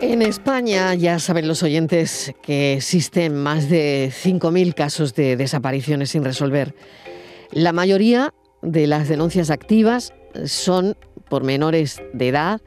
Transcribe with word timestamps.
En 0.00 0.22
España 0.22 0.92
ya 0.94 1.20
saben 1.20 1.46
los 1.46 1.62
oyentes 1.62 2.34
que 2.42 2.72
existen 2.74 3.36
más 3.36 3.68
de 3.68 4.10
5.000 4.12 4.74
casos 4.74 5.14
de 5.14 5.36
desapariciones 5.36 6.10
sin 6.10 6.24
resolver. 6.24 6.74
La 7.52 7.72
mayoría 7.72 8.34
de 8.60 8.88
las 8.88 9.08
denuncias 9.08 9.50
activas 9.50 10.12
son 10.46 10.96
por 11.28 11.44
menores 11.44 12.02
de 12.12 12.28
edad 12.28 12.60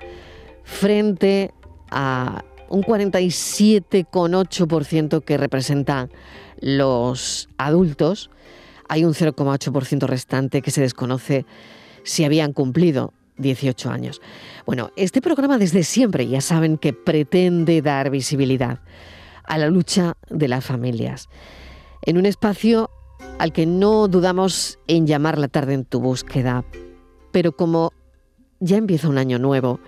frente 0.64 1.52
a 1.94 2.44
un 2.70 2.82
47,8% 2.82 5.24
que 5.24 5.38
representan 5.38 6.10
los 6.60 7.48
adultos. 7.58 8.30
Hay 8.90 9.06
un 9.06 9.14
0,8% 9.14 10.08
restante 10.08 10.62
que 10.62 10.72
se 10.72 10.82
desconoce 10.82 11.46
si 12.04 12.26
habían 12.26 12.52
cumplido 12.54 13.14
18 13.38 13.92
años. 13.92 14.22
Bueno, 14.66 14.92
este 14.96 15.22
programa 15.22 15.58
desde 15.58 15.84
siempre 15.84 16.28
ya 16.28 16.42
saben 16.42 16.78
que 16.78 16.94
pretende 16.94 17.82
dar 17.82 18.10
visibilidad 18.10 18.80
a 19.44 19.58
la 19.58 19.68
lucha 19.68 20.16
de 20.30 20.48
las 20.48 20.64
familias 20.66 21.30
en 22.06 22.18
un 22.18 22.26
espacio 22.26 22.90
al 23.40 23.54
que 23.54 23.66
no 23.66 24.08
dudamos 24.08 24.80
en 24.88 25.08
llamar 25.08 25.38
la 25.38 25.48
tarde 25.48 25.74
en 25.74 25.86
tu 25.86 26.00
búsqueda, 26.00 26.66
pero 27.32 27.56
como 27.56 27.94
ya 28.60 28.78
empieza 28.78 29.10
un 29.10 29.18
año 29.18 29.40
nuevo, 29.40 29.80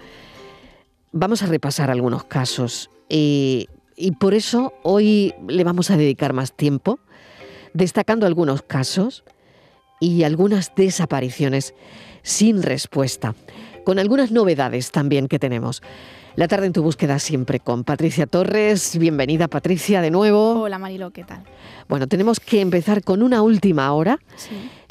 vamos 1.15 1.41
a 1.41 1.45
repasar 1.45 1.89
algunos 1.89 2.25
casos 2.25 2.91
y, 3.07 3.69
y 3.95 4.11
por 4.11 4.33
eso 4.33 4.73
hoy 4.83 5.33
le 5.47 5.63
vamos 5.63 5.89
a 5.89 5.97
dedicar 5.97 6.33
más 6.33 6.51
tiempo 6.51 6.99
destacando 7.73 8.27
algunos 8.27 8.61
casos 8.61 9.23
y 10.01 10.23
algunas 10.23 10.75
desapariciones 10.75 11.73
sin 12.21 12.61
respuesta, 12.61 13.33
con 13.85 13.97
algunas 13.97 14.31
novedades 14.31 14.91
también 14.91 15.29
que 15.29 15.39
tenemos. 15.39 15.81
La 16.35 16.49
tarde 16.49 16.67
en 16.67 16.73
tu 16.73 16.83
búsqueda 16.83 17.17
siempre 17.19 17.61
con 17.61 17.85
Patricia 17.85 18.27
Torres. 18.27 18.97
Bienvenida 18.97 19.47
Patricia 19.47 20.01
de 20.01 20.11
nuevo. 20.11 20.63
Hola 20.63 20.79
Marilo, 20.79 21.11
¿qué 21.11 21.23
tal? 21.23 21.43
Bueno, 21.87 22.07
tenemos 22.07 22.41
que 22.41 22.59
empezar 22.59 23.03
con 23.03 23.23
una 23.23 23.41
última 23.41 23.93
hora, 23.93 24.19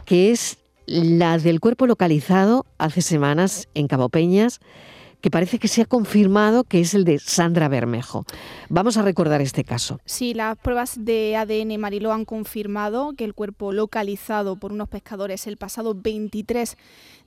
que 0.07 0.31
es 0.31 0.57
la 0.87 1.37
del 1.37 1.61
cuerpo 1.61 1.87
localizado 1.87 2.65
hace 2.79 3.03
semanas 3.03 3.69
en 3.75 3.89
Cabo 3.89 4.09
Peñas 4.09 4.61
que 5.25 5.31
parece 5.31 5.59
que 5.59 5.69
se 5.69 5.81
ha 5.81 5.87
confirmado 5.87 6.65
que 6.65 6.81
es 6.81 6.93
el 6.93 7.05
de 7.05 7.19
Sandra 7.19 7.69
Bermejo. 7.69 8.27
Vamos 8.69 8.99
a 8.99 9.03
recordar 9.03 9.41
este 9.41 9.65
caso. 9.65 9.99
Sí, 10.05 10.35
las 10.35 10.59
pruebas 10.59 11.03
de 11.03 11.35
ADN 11.35 11.81
Mariló 11.81 12.13
han 12.13 12.27
confirmado 12.27 13.15
que 13.17 13.25
el 13.25 13.33
cuerpo 13.33 13.73
localizado 13.73 14.57
por 14.57 14.71
unos 14.71 14.91
pescadores 14.91 15.47
el 15.47 15.57
pasado 15.57 15.95
23 15.95 16.77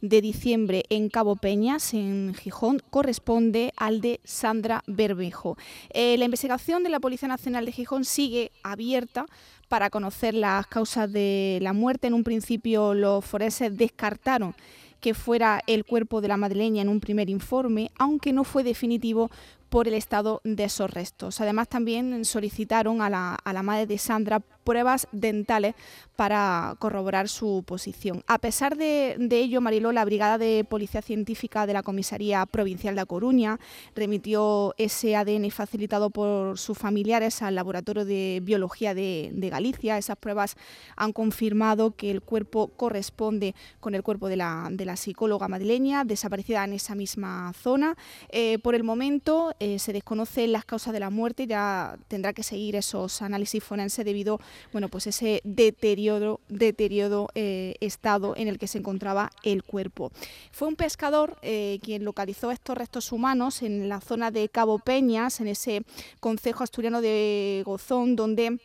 de 0.01 0.21
diciembre 0.21 0.83
en 0.89 1.09
Cabo 1.09 1.37
Peñas, 1.37 1.95
en 1.95 2.35
Gijón, 2.35 2.83
corresponde 2.91 3.73
al 3.77 3.99
de 3.99 4.19
Sandra 4.23 4.83
Bermejo. 4.85 5.57
Eh, 5.89 6.19
la 6.19 6.25
investigación 6.25 6.83
de 6.83 6.89
la 6.89 6.99
Policía 6.99 7.27
Nacional 7.27 7.65
de 7.65 7.71
Gijón 7.71 8.05
sigue 8.05 8.51
abierta 8.61 9.25
para 9.69 9.89
conocer 9.89 10.35
las 10.35 10.67
causas 10.67 11.11
de 11.11 11.57
la 11.63 11.73
muerte. 11.73 12.05
En 12.05 12.13
un 12.13 12.23
principio 12.23 12.93
los 12.93 13.25
forenses 13.25 13.75
descartaron 13.75 14.53
que 14.99 15.13
fuera 15.13 15.61
el 15.67 15.85
cuerpo 15.85 16.21
de 16.21 16.27
la 16.27 16.37
madrileña 16.37 16.81
en 16.81 16.89
un 16.89 16.99
primer 16.99 17.29
informe, 17.29 17.91
aunque 17.97 18.33
no 18.33 18.43
fue 18.43 18.63
definitivo 18.63 19.29
por 19.69 19.87
el 19.87 19.93
estado 19.93 20.41
de 20.43 20.63
esos 20.65 20.89
restos. 20.91 21.41
Además, 21.41 21.67
también 21.67 22.25
solicitaron 22.25 23.01
a 23.01 23.09
la, 23.09 23.35
a 23.35 23.53
la 23.53 23.63
madre 23.63 23.85
de 23.87 23.97
Sandra 23.97 24.41
pruebas 24.67 25.07
dentales 25.13 25.75
para 26.17 26.75
corroborar 26.79 27.29
su 27.29 27.63
posición. 27.65 28.21
A 28.27 28.37
pesar 28.37 28.75
de, 28.75 29.15
ello, 29.31 29.61
Mariló, 29.61 29.93
la 29.93 30.03
Brigada 30.03 30.37
de 30.37 30.65
Policía 30.65 31.01
Científica 31.01 31.65
de 31.65 31.71
la 31.71 31.83
Comisaría 31.83 32.45
Provincial 32.45 32.95
de 32.95 32.99
A 32.99 33.05
Coruña 33.05 33.59
remitió 33.95 34.73
ese 34.77 35.15
ADN 35.15 35.49
facilitado 35.51 36.09
por 36.09 36.57
sus 36.57 36.77
familiares 36.77 37.41
al 37.41 37.55
Laboratorio 37.55 38.03
de 38.03 38.41
Biología 38.43 38.93
de, 38.93 39.31
Galicia. 39.49 39.97
Esas 39.97 40.17
pruebas 40.17 40.57
han 40.97 41.13
confirmado 41.13 41.91
que 41.91 42.11
el 42.11 42.21
cuerpo 42.21 42.67
corresponde 42.75 43.55
con 43.79 43.95
el 43.95 44.03
cuerpo 44.03 44.27
de 44.27 44.35
la, 44.35 44.67
de 44.69 44.83
la 44.83 44.97
psicóloga 44.97 45.47
madrileña, 45.47 46.03
desaparecida 46.03 46.65
en 46.65 46.73
esa 46.73 46.93
misma 46.93 47.53
zona. 47.53 47.95
Eh, 48.29 48.59
por 48.59 48.75
el 48.75 48.83
momento 48.83 49.55
eh, 49.59 49.79
se 49.79 49.93
desconocen 49.93 50.51
las 50.51 50.65
causas 50.65 50.93
de 50.93 50.99
la 50.99 51.09
muerte, 51.09 51.47
ya 51.47 51.97
tendrá 52.07 52.33
que 52.33 52.43
seguir 52.43 52.75
esos 52.75 53.21
análisis 53.21 53.63
forenses 53.63 54.05
debido 54.05 54.39
bueno, 54.71 54.89
pues 54.89 55.07
ese 55.07 55.41
deterioro, 55.43 56.39
deterioro 56.47 57.29
eh, 57.35 57.75
estado 57.79 58.35
en 58.35 58.47
el 58.47 58.59
que 58.59 58.67
se 58.67 58.77
encontraba 58.77 59.31
el 59.43 59.63
cuerpo. 59.63 60.11
Fue 60.51 60.67
un 60.67 60.75
pescador 60.75 61.37
eh, 61.41 61.79
quien 61.81 62.03
localizó 62.03 62.51
estos 62.51 62.77
restos 62.77 63.11
humanos 63.11 63.61
en 63.61 63.89
la 63.89 64.01
zona 64.01 64.31
de 64.31 64.47
Cabo 64.49 64.79
Peñas, 64.79 65.39
en 65.39 65.47
ese 65.47 65.83
concejo 66.19 66.63
asturiano 66.63 67.01
de 67.01 67.63
Gozón, 67.65 68.15
donde 68.15 68.59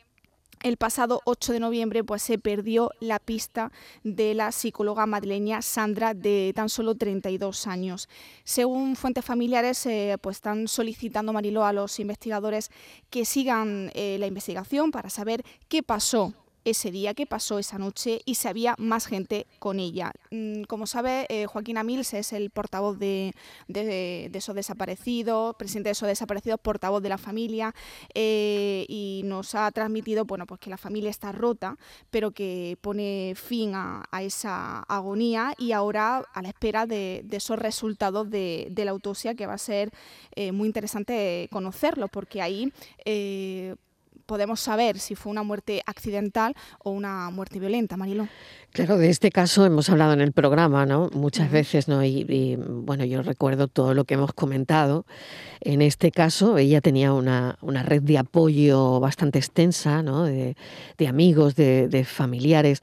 el 0.63 0.77
pasado 0.77 1.21
8 1.25 1.53
de 1.53 1.61
noviembre 1.61 2.05
pues, 2.05 2.23
se 2.23 2.39
perdió 2.39 2.91
la 3.01 3.19
pista 3.19 3.73
de 4.05 4.35
la 4.35 4.53
psicóloga 4.53 5.07
madrileña 5.07 5.63
Sandra 5.63 6.15
de 6.15 6.53
tan 6.55 6.69
solo 6.69 6.95
32 6.95 7.67
años. 7.67 8.09
Según 8.45 8.97
fuentes 8.97 9.25
familiares, 9.25 9.85
eh, 9.87 10.17
pues, 10.21 10.37
están 10.37 10.69
solicitando, 10.69 11.33
Mariló, 11.33 11.65
a 11.65 11.73
los 11.73 11.99
investigadores 12.01 12.71
que 13.11 13.25
sigan 13.25 13.91
eh, 13.95 14.17
la 14.19 14.27
investigación 14.27 14.91
para 14.91 15.11
saber 15.11 15.45
qué 15.69 15.83
pasó 15.83 16.33
ese 16.65 16.91
día, 16.91 17.15
que 17.15 17.27
pasó 17.27 17.59
esa 17.59 17.79
noche 17.79 18.21
y 18.25 18.37
si 18.37 18.49
había 18.49 18.75
más 18.79 19.07
gente 19.07 19.47
con 19.59 19.81
ella. 19.81 20.13
Mm, 20.31 20.63
como 20.65 20.87
sabe, 20.87 21.27
eh, 21.29 21.47
Joaquín 21.47 21.79
Amils 21.79 22.15
es 22.15 22.33
el 22.33 22.51
portavoz 22.51 22.99
de, 22.99 23.35
de, 23.69 24.31
esos 24.33 24.55
desaparecidos, 24.55 25.57
presidente 25.57 25.89
de 25.89 25.93
esos 25.93 26.09
desaparecidos, 26.09 26.61
portavoz 26.61 27.03
de 27.03 27.09
la 27.09 27.19
familia 27.19 27.75
eh, 28.15 28.87
y 28.89 29.23
nos 29.25 29.55
ha 29.55 29.71
transmitido 29.73 30.25
bueno, 30.25 30.47
pues 30.47 30.61
que 30.61 30.71
la 30.71 30.79
familia 30.79 31.11
está 31.11 31.33
rota, 31.33 31.77
pero 32.11 32.31
que 32.31 32.77
pone 32.81 33.35
fin 33.37 33.73
a, 33.75 34.03
esa 34.21 34.81
agonía 34.83 35.55
y 35.59 35.73
ahora 35.73 36.25
a 36.33 36.43
la 36.43 36.49
espera 36.49 36.87
de, 36.87 37.25
esos 37.31 37.59
resultados 37.59 38.31
de, 38.31 38.73
la 38.83 38.91
autopsia 38.91 39.35
que 39.35 39.47
va 39.47 39.55
a 39.55 39.59
ser 39.59 39.91
eh, 40.35 40.51
muy 40.51 40.67
interesante 40.67 41.49
conocerlo 41.53 42.09
porque 42.09 42.43
ahí 42.43 42.73
podemos 44.27 44.61
saber 44.61 44.99
si 44.99 45.15
fue 45.15 45.31
una 45.31 45.43
muerte 45.43 45.83
accidental 45.87 46.55
o 46.79 46.91
una 46.91 47.31
muerte 47.31 47.59
violenta, 47.59 47.97
Marilón. 47.97 48.29
Claro, 48.71 48.97
de 48.97 49.11
este 49.11 49.31
caso 49.31 49.67
hemos 49.67 49.91
hablado 49.91 50.13
en 50.13 50.21
el 50.21 50.33
programa, 50.33 50.87
¿no? 50.87 51.11
Muchas 51.13 51.51
veces, 51.51 51.89
¿no? 51.89 52.05
Y, 52.05 52.57
bueno, 52.59 53.05
yo 53.05 53.23
recuerdo 53.23 53.69
todo 53.69 53.95
lo 53.95 54.05
que 54.05 54.15
hemos 54.15 54.33
comentado. 54.33 55.05
En 55.61 55.83
este 55.83 56.11
caso, 56.11 56.59
ella 56.59 56.81
tenía 56.81 57.13
una, 57.13 57.57
red 57.61 58.03
de 58.03 58.19
apoyo 58.19 59.01
bastante 59.01 59.39
extensa, 59.39 60.03
¿no? 60.03 60.25
De, 60.25 60.57
amigos, 61.07 61.57
de 61.57 62.07
familiares 62.09 62.83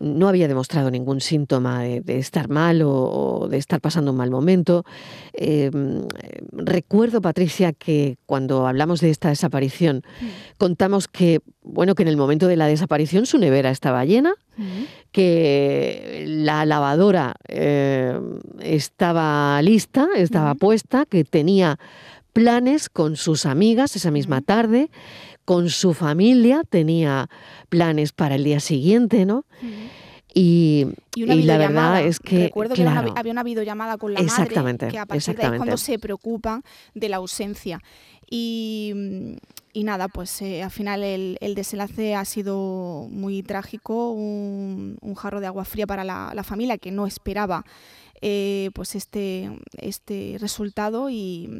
no 0.00 0.28
había 0.28 0.48
demostrado 0.48 0.90
ningún 0.90 1.20
síntoma 1.20 1.82
de, 1.82 2.18
estar 2.18 2.48
mal 2.48 2.82
o, 2.84 3.48
de 3.50 3.58
estar 3.58 3.80
pasando 3.80 4.10
un 4.10 4.16
mal 4.16 4.30
momento. 4.30 4.84
Em, 5.32 6.02
recuerdo, 6.52 7.20
Patricia, 7.20 7.72
que 7.72 8.16
cuando 8.26 8.66
hablamos 8.66 9.00
de 9.00 9.10
esta 9.10 9.28
desaparición, 9.28 10.02
mm. 10.20 10.26
contamos 10.58 11.08
que, 11.08 11.40
bueno, 11.62 11.94
que 11.94 12.02
en 12.02 12.08
el 12.08 12.16
momento 12.16 12.46
de 12.46 12.56
la 12.56 12.66
desaparición 12.66 13.26
su 13.26 13.38
nevera 13.38 13.70
estaba 13.70 14.04
llena, 14.04 14.34
mm. 14.56 14.62
que 15.12 16.24
la 16.26 16.64
lavadora 16.66 17.34
em, 17.48 18.38
estaba 18.60 19.60
lista, 19.62 20.08
estaba 20.16 20.54
mm. 20.54 20.58
puesta, 20.58 21.06
que 21.06 21.24
tenía 21.24 21.78
planes 22.32 22.88
con 22.88 23.16
sus 23.16 23.46
amigas 23.46 23.96
esa 23.96 24.10
misma 24.10 24.42
tarde, 24.42 24.90
con 25.44 25.70
su 25.70 25.94
familia, 25.94 26.62
tenía 26.68 27.28
planes 27.68 28.12
para 28.12 28.34
el 28.36 28.44
día 28.44 28.60
siguiente, 28.60 29.26
¿no? 29.26 29.44
Y, 30.34 30.86
la 31.16 31.58
verdad 31.58 32.02
es 32.02 32.18
que. 32.18 32.44
Recuerdo 32.44 32.74
que 32.74 32.84
había 32.84 33.32
una 33.32 33.44
videollamada 33.44 33.96
con 33.98 34.12
la 34.14 34.22
madre 34.22 34.48
que 34.90 34.98
a 34.98 35.06
partir 35.06 35.36
de 35.36 35.44
ahí 35.44 35.56
cuando 35.56 35.76
se 35.76 35.98
preocupan 35.98 36.62
de 36.94 37.08
la 37.08 37.16
ausencia. 37.16 37.80
Y, 38.28 38.92
nada, 39.74 40.08
pues 40.08 40.42
eh, 40.42 40.62
al 40.62 40.70
final 40.70 41.04
el, 41.04 41.54
desenlace 41.54 42.16
ha 42.16 42.24
sido 42.24 43.06
muy 43.10 43.42
trágico, 43.42 44.10
un, 44.10 44.98
jarro 45.14 45.40
de 45.40 45.46
agua 45.46 45.64
fría 45.64 45.86
para 45.86 46.02
la 46.04 46.44
familia 46.44 46.78
que 46.78 46.90
no 46.90 47.06
esperaba 47.06 47.64
eh, 48.26 48.70
pues 48.72 48.94
este, 48.94 49.50
este 49.76 50.38
resultado 50.40 51.10
y, 51.10 51.50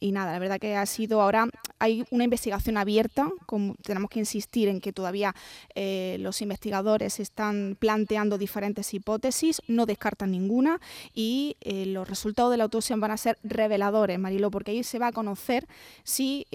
nada, 0.00 0.32
la 0.32 0.38
verdad 0.38 0.60
que 0.60 0.76
ha 0.76 0.86
sido 0.86 1.20
ahora, 1.20 1.48
hay 1.80 2.04
una 2.12 2.22
investigación 2.22 2.76
abierta, 2.76 3.28
como 3.46 3.74
tenemos 3.82 4.10
que 4.10 4.20
insistir 4.20 4.68
en 4.68 4.80
que 4.80 4.92
todavía 4.92 5.34
los 5.74 6.40
investigadores 6.40 7.18
están 7.18 7.76
planteando 7.80 8.38
diferentes 8.38 8.94
hipótesis, 8.94 9.60
no 9.66 9.86
descartan 9.86 10.30
ninguna 10.30 10.80
y 11.14 11.56
los 11.64 12.08
resultados 12.08 12.52
de 12.52 12.58
la 12.58 12.64
autopsia 12.64 12.94
van 12.96 13.10
a 13.10 13.16
ser 13.16 13.38
reveladores, 13.42 14.18
Marilo, 14.18 14.52
porque 14.52 14.70
ahí 14.70 14.84
se 14.84 15.00
va 15.00 15.08
a 15.08 15.12
conocer 15.12 15.66
si 16.04 16.46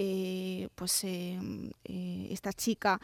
pues, 0.76 1.04
esta 1.04 2.52
chica 2.54 3.00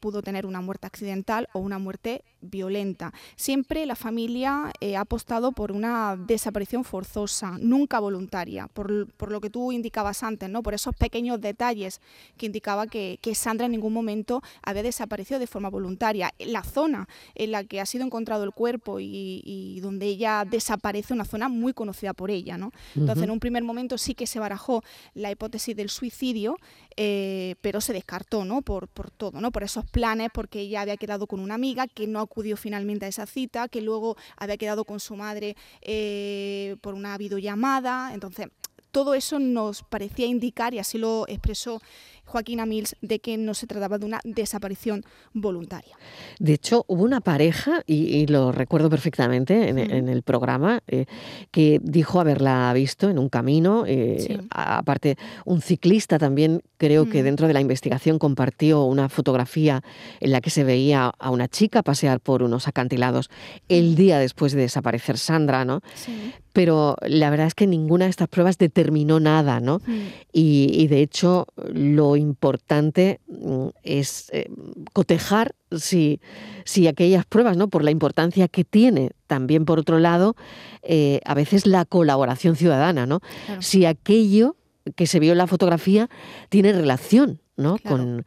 pudo 0.00 0.22
tener 0.22 0.44
una 0.44 0.60
muerte 0.60 0.86
accidental 0.86 1.48
o 1.54 1.60
una 1.60 1.78
muerte 1.78 2.24
violenta. 2.42 3.14
Siempre 3.36 3.86
la 3.86 3.96
familia 3.96 4.70
ha 4.96 5.00
apostado 5.00 5.52
por 5.52 5.72
una 5.72 5.93
desaparición 6.16 6.84
forzosa, 6.84 7.56
nunca 7.60 8.00
voluntaria, 8.00 8.68
por, 8.68 8.90
lo 9.30 9.40
que 9.40 9.50
tú 9.50 9.72
indicabas 9.72 10.22
antes, 10.22 10.48
¿no? 10.48 10.62
por 10.62 10.74
esos 10.74 10.94
pequeños 10.94 11.40
detalles 11.40 12.00
que 12.36 12.46
indicaba 12.46 12.86
que, 12.86 13.18
Sandra 13.34 13.66
en 13.66 13.72
ningún 13.72 13.92
momento 13.92 14.42
había 14.62 14.84
desaparecido 14.84 15.40
de 15.40 15.48
forma 15.48 15.68
voluntaria. 15.68 16.32
La 16.38 16.62
zona 16.62 17.08
en 17.34 17.50
la 17.50 17.64
que 17.64 17.80
ha 17.80 17.86
sido 17.86 18.04
encontrado 18.04 18.44
el 18.44 18.52
cuerpo 18.52 18.98
y, 19.00 19.80
donde 19.80 20.06
ella 20.06 20.44
desaparece, 20.48 21.12
una 21.14 21.24
zona 21.24 21.48
muy 21.48 21.72
conocida 21.72 22.14
por 22.14 22.30
ella. 22.30 22.56
¿no? 22.56 22.70
Entonces, 22.94 23.24
en 23.24 23.30
un 23.30 23.40
primer 23.40 23.64
momento 23.64 23.98
sí 23.98 24.14
que 24.14 24.26
se 24.26 24.38
barajó 24.38 24.82
la 25.14 25.30
hipótesis 25.30 25.74
del 25.74 25.90
suicidio, 25.90 26.56
eh, 26.96 27.56
pero 27.60 27.80
se 27.80 27.92
descartó 27.92 28.44
¿no? 28.44 28.62
por, 28.62 28.88
por 28.88 29.10
todo, 29.10 29.40
¿no? 29.40 29.50
por 29.50 29.62
esos 29.62 29.84
planes, 29.84 30.30
porque 30.32 30.60
ella 30.60 30.82
había 30.82 30.96
quedado 30.96 31.26
con 31.26 31.40
una 31.40 31.54
amiga 31.54 31.86
que 31.86 32.06
no 32.06 32.20
acudió 32.20 32.56
finalmente 32.56 33.06
a 33.06 33.08
esa 33.08 33.26
cita, 33.26 33.68
que 33.68 33.80
luego 33.80 34.16
había 34.36 34.56
quedado 34.56 34.84
con 34.84 35.00
su 35.00 35.16
madre 35.16 35.56
eh, 35.82 36.76
por 36.80 36.94
una 36.94 37.16
videollamada. 37.18 38.14
Entonces, 38.14 38.48
todo 38.94 39.14
eso 39.14 39.40
nos 39.40 39.82
parecía 39.82 40.26
indicar, 40.26 40.72
y 40.72 40.78
así 40.78 40.98
lo 40.98 41.26
expresó 41.26 41.82
Joaquín 42.24 42.60
Mills, 42.66 42.96
de 43.00 43.18
que 43.20 43.36
no 43.36 43.54
se 43.54 43.66
trataba 43.66 43.98
de 43.98 44.06
una 44.06 44.20
desaparición 44.24 45.04
voluntaria. 45.32 45.96
De 46.38 46.54
hecho, 46.54 46.84
hubo 46.88 47.04
una 47.04 47.20
pareja, 47.20 47.82
y, 47.86 48.26
lo 48.26 48.52
recuerdo 48.52 48.90
perfectamente 48.90 49.68
en, 49.68 50.08
el 50.08 50.22
programa, 50.22 50.80
eh, 50.86 51.06
que 51.50 51.80
dijo 51.82 52.20
haberla 52.20 52.72
visto 52.72 53.10
en 53.10 53.18
un 53.18 53.28
camino. 53.28 53.84
Eh, 53.86 54.40
aparte, 54.50 55.16
un 55.44 55.60
ciclista 55.60 56.18
también 56.18 56.62
creo 56.76 57.08
que 57.08 57.22
dentro 57.22 57.46
de 57.46 57.54
la 57.54 57.60
investigación 57.60 58.18
compartió 58.18 58.84
una 58.84 59.08
fotografía 59.08 59.82
en 60.20 60.32
la 60.32 60.40
que 60.40 60.50
se 60.50 60.64
veía 60.64 61.12
a 61.18 61.30
una 61.30 61.48
chica 61.48 61.82
pasear 61.82 62.20
por 62.20 62.42
unos 62.42 62.68
acantilados 62.68 63.30
el 63.68 63.94
día 63.94 64.18
después 64.18 64.52
de 64.52 64.62
desaparecer 64.62 65.18
Sandra, 65.18 65.64
¿no? 65.64 65.80
Sí 65.94 66.32
pero 66.54 66.96
la 67.02 67.30
verdad 67.30 67.48
es 67.48 67.54
que 67.54 67.66
ninguna 67.66 68.04
de 68.04 68.12
estas 68.12 68.28
pruebas 68.28 68.58
determinó 68.58 69.18
nada, 69.18 69.58
¿no? 69.58 69.80
Mm. 69.84 70.00
Y, 70.32 70.86
de 70.86 71.02
hecho 71.02 71.48
lo 71.56 72.14
importante 72.14 73.20
mm, 73.26 73.66
es 73.82 74.30
eh, 74.32 74.48
cotejar 74.92 75.56
si, 75.72 76.20
si, 76.64 76.86
aquellas 76.86 77.26
pruebas, 77.26 77.56
¿no? 77.56 77.68
Por 77.68 77.82
la 77.82 77.90
importancia 77.90 78.46
que 78.46 78.62
tiene 78.64 79.10
también, 79.26 79.64
por 79.64 79.80
otro 79.80 79.98
lado, 79.98 80.36
eh, 80.84 81.20
a 81.24 81.34
veces 81.34 81.66
la 81.66 81.84
colaboración 81.84 82.54
ciudadana, 82.54 83.04
¿no? 83.04 83.20
Si 83.58 83.84
aquello 83.84 84.54
que 84.94 85.08
se 85.08 85.18
vio 85.18 85.32
en 85.32 85.38
la 85.38 85.48
fotografía 85.48 86.08
tiene 86.50 86.72
relación, 86.72 87.40
¿no? 87.56 87.78
Con 87.78 88.24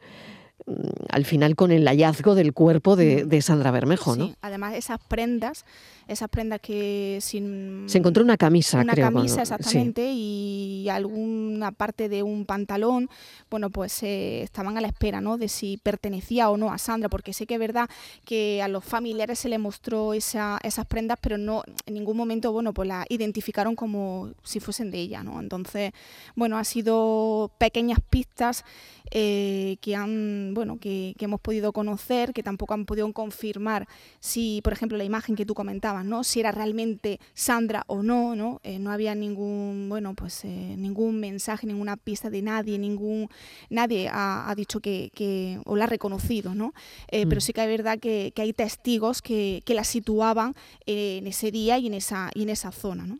al 1.08 1.24
final 1.24 1.56
con 1.56 1.70
el 1.70 1.86
hallazgo 1.86 2.34
del 2.34 2.52
cuerpo 2.52 2.96
de, 2.96 3.42
Sandra 3.42 3.70
Bermejo, 3.70 4.16
¿no? 4.16 4.34
Además, 4.42 4.74
esas 4.74 5.00
prendas 5.00 5.64
esas 6.08 6.30
prendas 6.30 6.60
que 6.60 7.18
sin... 7.20 7.84
Se 7.86 7.98
encontró 7.98 8.24
una 8.24 8.38
camisa, 8.38 8.80
una 8.80 8.94
camisa, 8.94 9.42
exactamente, 9.42 10.10
y 10.10 10.88
alguna 10.88 11.70
parte 11.70 12.08
de 12.08 12.22
un 12.22 12.46
pantalón, 12.46 13.10
bueno, 13.50 13.68
pues 13.68 14.02
eh, 14.02 14.42
estaban 14.42 14.78
a 14.78 14.80
la 14.80 14.88
espera, 14.88 15.20
¿no?, 15.20 15.36
de 15.36 15.48
si 15.48 15.76
pertenecía 15.76 16.48
o 16.48 16.56
no 16.56 16.72
a 16.72 16.78
Sandra, 16.78 17.10
porque 17.10 17.34
sé 17.34 17.46
que 17.46 17.54
es 17.54 17.60
verdad 17.60 17.90
que 18.24 18.62
a 18.62 18.68
los 18.68 18.84
familiares 18.84 19.38
se 19.38 19.50
le 19.50 19.58
mostró 19.58 20.14
esa, 20.14 20.58
esas 20.62 20.86
prendas, 20.86 21.18
pero 21.20 21.36
no, 21.36 21.62
en 21.84 21.94
ningún 21.94 22.16
momento, 22.16 22.52
bueno, 22.52 22.72
pues 22.72 22.88
la 22.88 23.04
identificaron 23.10 23.76
como 23.76 24.30
si 24.42 24.60
fuesen 24.60 24.90
de 24.90 24.98
ella, 25.00 25.22
¿no? 25.22 25.38
Entonces, 25.40 25.92
bueno, 26.34 26.56
ha 26.56 26.64
sido 26.64 27.50
pequeñas 27.58 27.98
pistas 28.08 28.64
eh, 29.10 29.76
que 29.80 29.96
han, 29.96 30.52
bueno, 30.54 30.78
que, 30.78 31.14
que 31.18 31.24
hemos 31.24 31.40
podido 31.40 31.72
conocer, 31.72 32.32
que 32.32 32.42
tampoco 32.42 32.74
han 32.74 32.84
podido 32.84 33.10
confirmar 33.12 33.86
si, 34.20 34.60
por 34.62 34.72
ejemplo, 34.72 34.98
la 34.98 35.04
imagen 35.04 35.36
que 35.36 35.46
tú 35.46 35.54
comentabas, 35.54 36.04
¿no? 36.04 36.24
Si 36.24 36.40
era 36.40 36.52
realmente 36.52 37.20
Sandra 37.34 37.84
o 37.86 38.02
no, 38.02 38.36
¿no? 38.36 38.60
Eh, 38.64 38.78
no 38.78 38.90
había 38.90 39.14
ningún, 39.14 39.86
bueno, 39.88 40.14
pues 40.14 40.44
eh, 40.44 40.74
ningún 40.76 41.20
mensaje, 41.20 41.66
ninguna 41.66 41.96
pista 41.96 42.30
de 42.30 42.42
nadie, 42.42 42.78
ningún, 42.78 43.28
nadie 43.70 44.08
ha, 44.12 44.52
dicho 44.56 44.80
que, 44.80 45.60
o 45.64 45.76
la 45.76 45.84
ha 45.84 45.88
reconocido, 45.88 46.54
¿no? 46.54 46.72
Pero 47.10 47.36
mm. 47.36 47.40
sí 47.40 47.52
que 47.52 47.62
es 47.62 47.68
verdad 47.68 47.98
que, 47.98 48.32
hay 48.36 48.52
testigos 48.52 49.22
que, 49.22 49.62
la 49.68 49.84
situaban 49.84 50.54
en 50.86 51.26
ese 51.28 51.52
día 51.52 51.78
y 51.78 51.86
en 51.86 51.94
esa, 51.94 52.30
y 52.34 52.42
en 52.42 52.48
esa 52.48 52.72
zona, 52.72 53.06
¿no? 53.06 53.18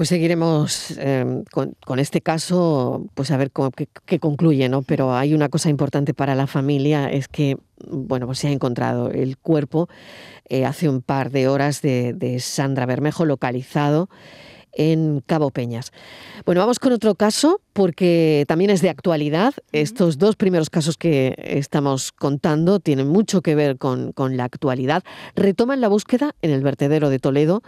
Pues 0.00 0.08
seguiremos 0.08 0.92
em, 0.96 1.44
con, 1.44 1.98
este 1.98 2.22
caso, 2.22 3.04
pues 3.12 3.30
a 3.32 3.36
ver 3.36 3.50
qué, 4.06 4.18
concluye, 4.18 4.66
¿no? 4.70 4.80
Pero 4.80 5.14
hay 5.14 5.34
una 5.34 5.50
cosa 5.50 5.68
importante 5.68 6.14
para 6.14 6.34
la 6.34 6.46
familia, 6.46 7.10
es 7.10 7.28
que, 7.28 7.58
bueno, 7.86 8.24
pues 8.24 8.38
se 8.38 8.48
ha 8.48 8.50
encontrado 8.50 9.10
el 9.10 9.36
cuerpo 9.36 9.90
eh, 10.48 10.64
hace 10.64 10.88
un 10.88 11.02
par 11.02 11.30
de 11.30 11.48
horas 11.48 11.82
de 11.82 12.38
Sandra 12.40 12.86
Bermejo 12.86 13.26
localizado 13.26 14.08
en 14.72 15.22
Cabo 15.26 15.50
Peñas. 15.50 15.92
Bueno, 16.46 16.60
vamos 16.60 16.78
con 16.78 16.92
otro 16.92 17.14
caso 17.14 17.60
porque 17.72 18.44
también 18.48 18.70
es 18.70 18.82
de 18.82 18.88
actualidad. 18.88 19.54
Estos 19.72 20.18
dos 20.18 20.36
primeros 20.36 20.70
casos 20.70 20.96
que 20.96 21.34
estamos 21.38 22.12
contando 22.12 22.80
tienen 22.80 23.08
mucho 23.08 23.42
que 23.42 23.54
ver 23.54 23.78
con, 23.78 24.12
la 24.36 24.44
actualidad. 24.44 25.02
Retoman 25.34 25.80
la 25.80 25.88
búsqueda 25.88 26.34
en 26.42 26.50
el 26.50 26.62
vertedero 26.62 27.08
de 27.08 27.18
Toledo 27.18 27.62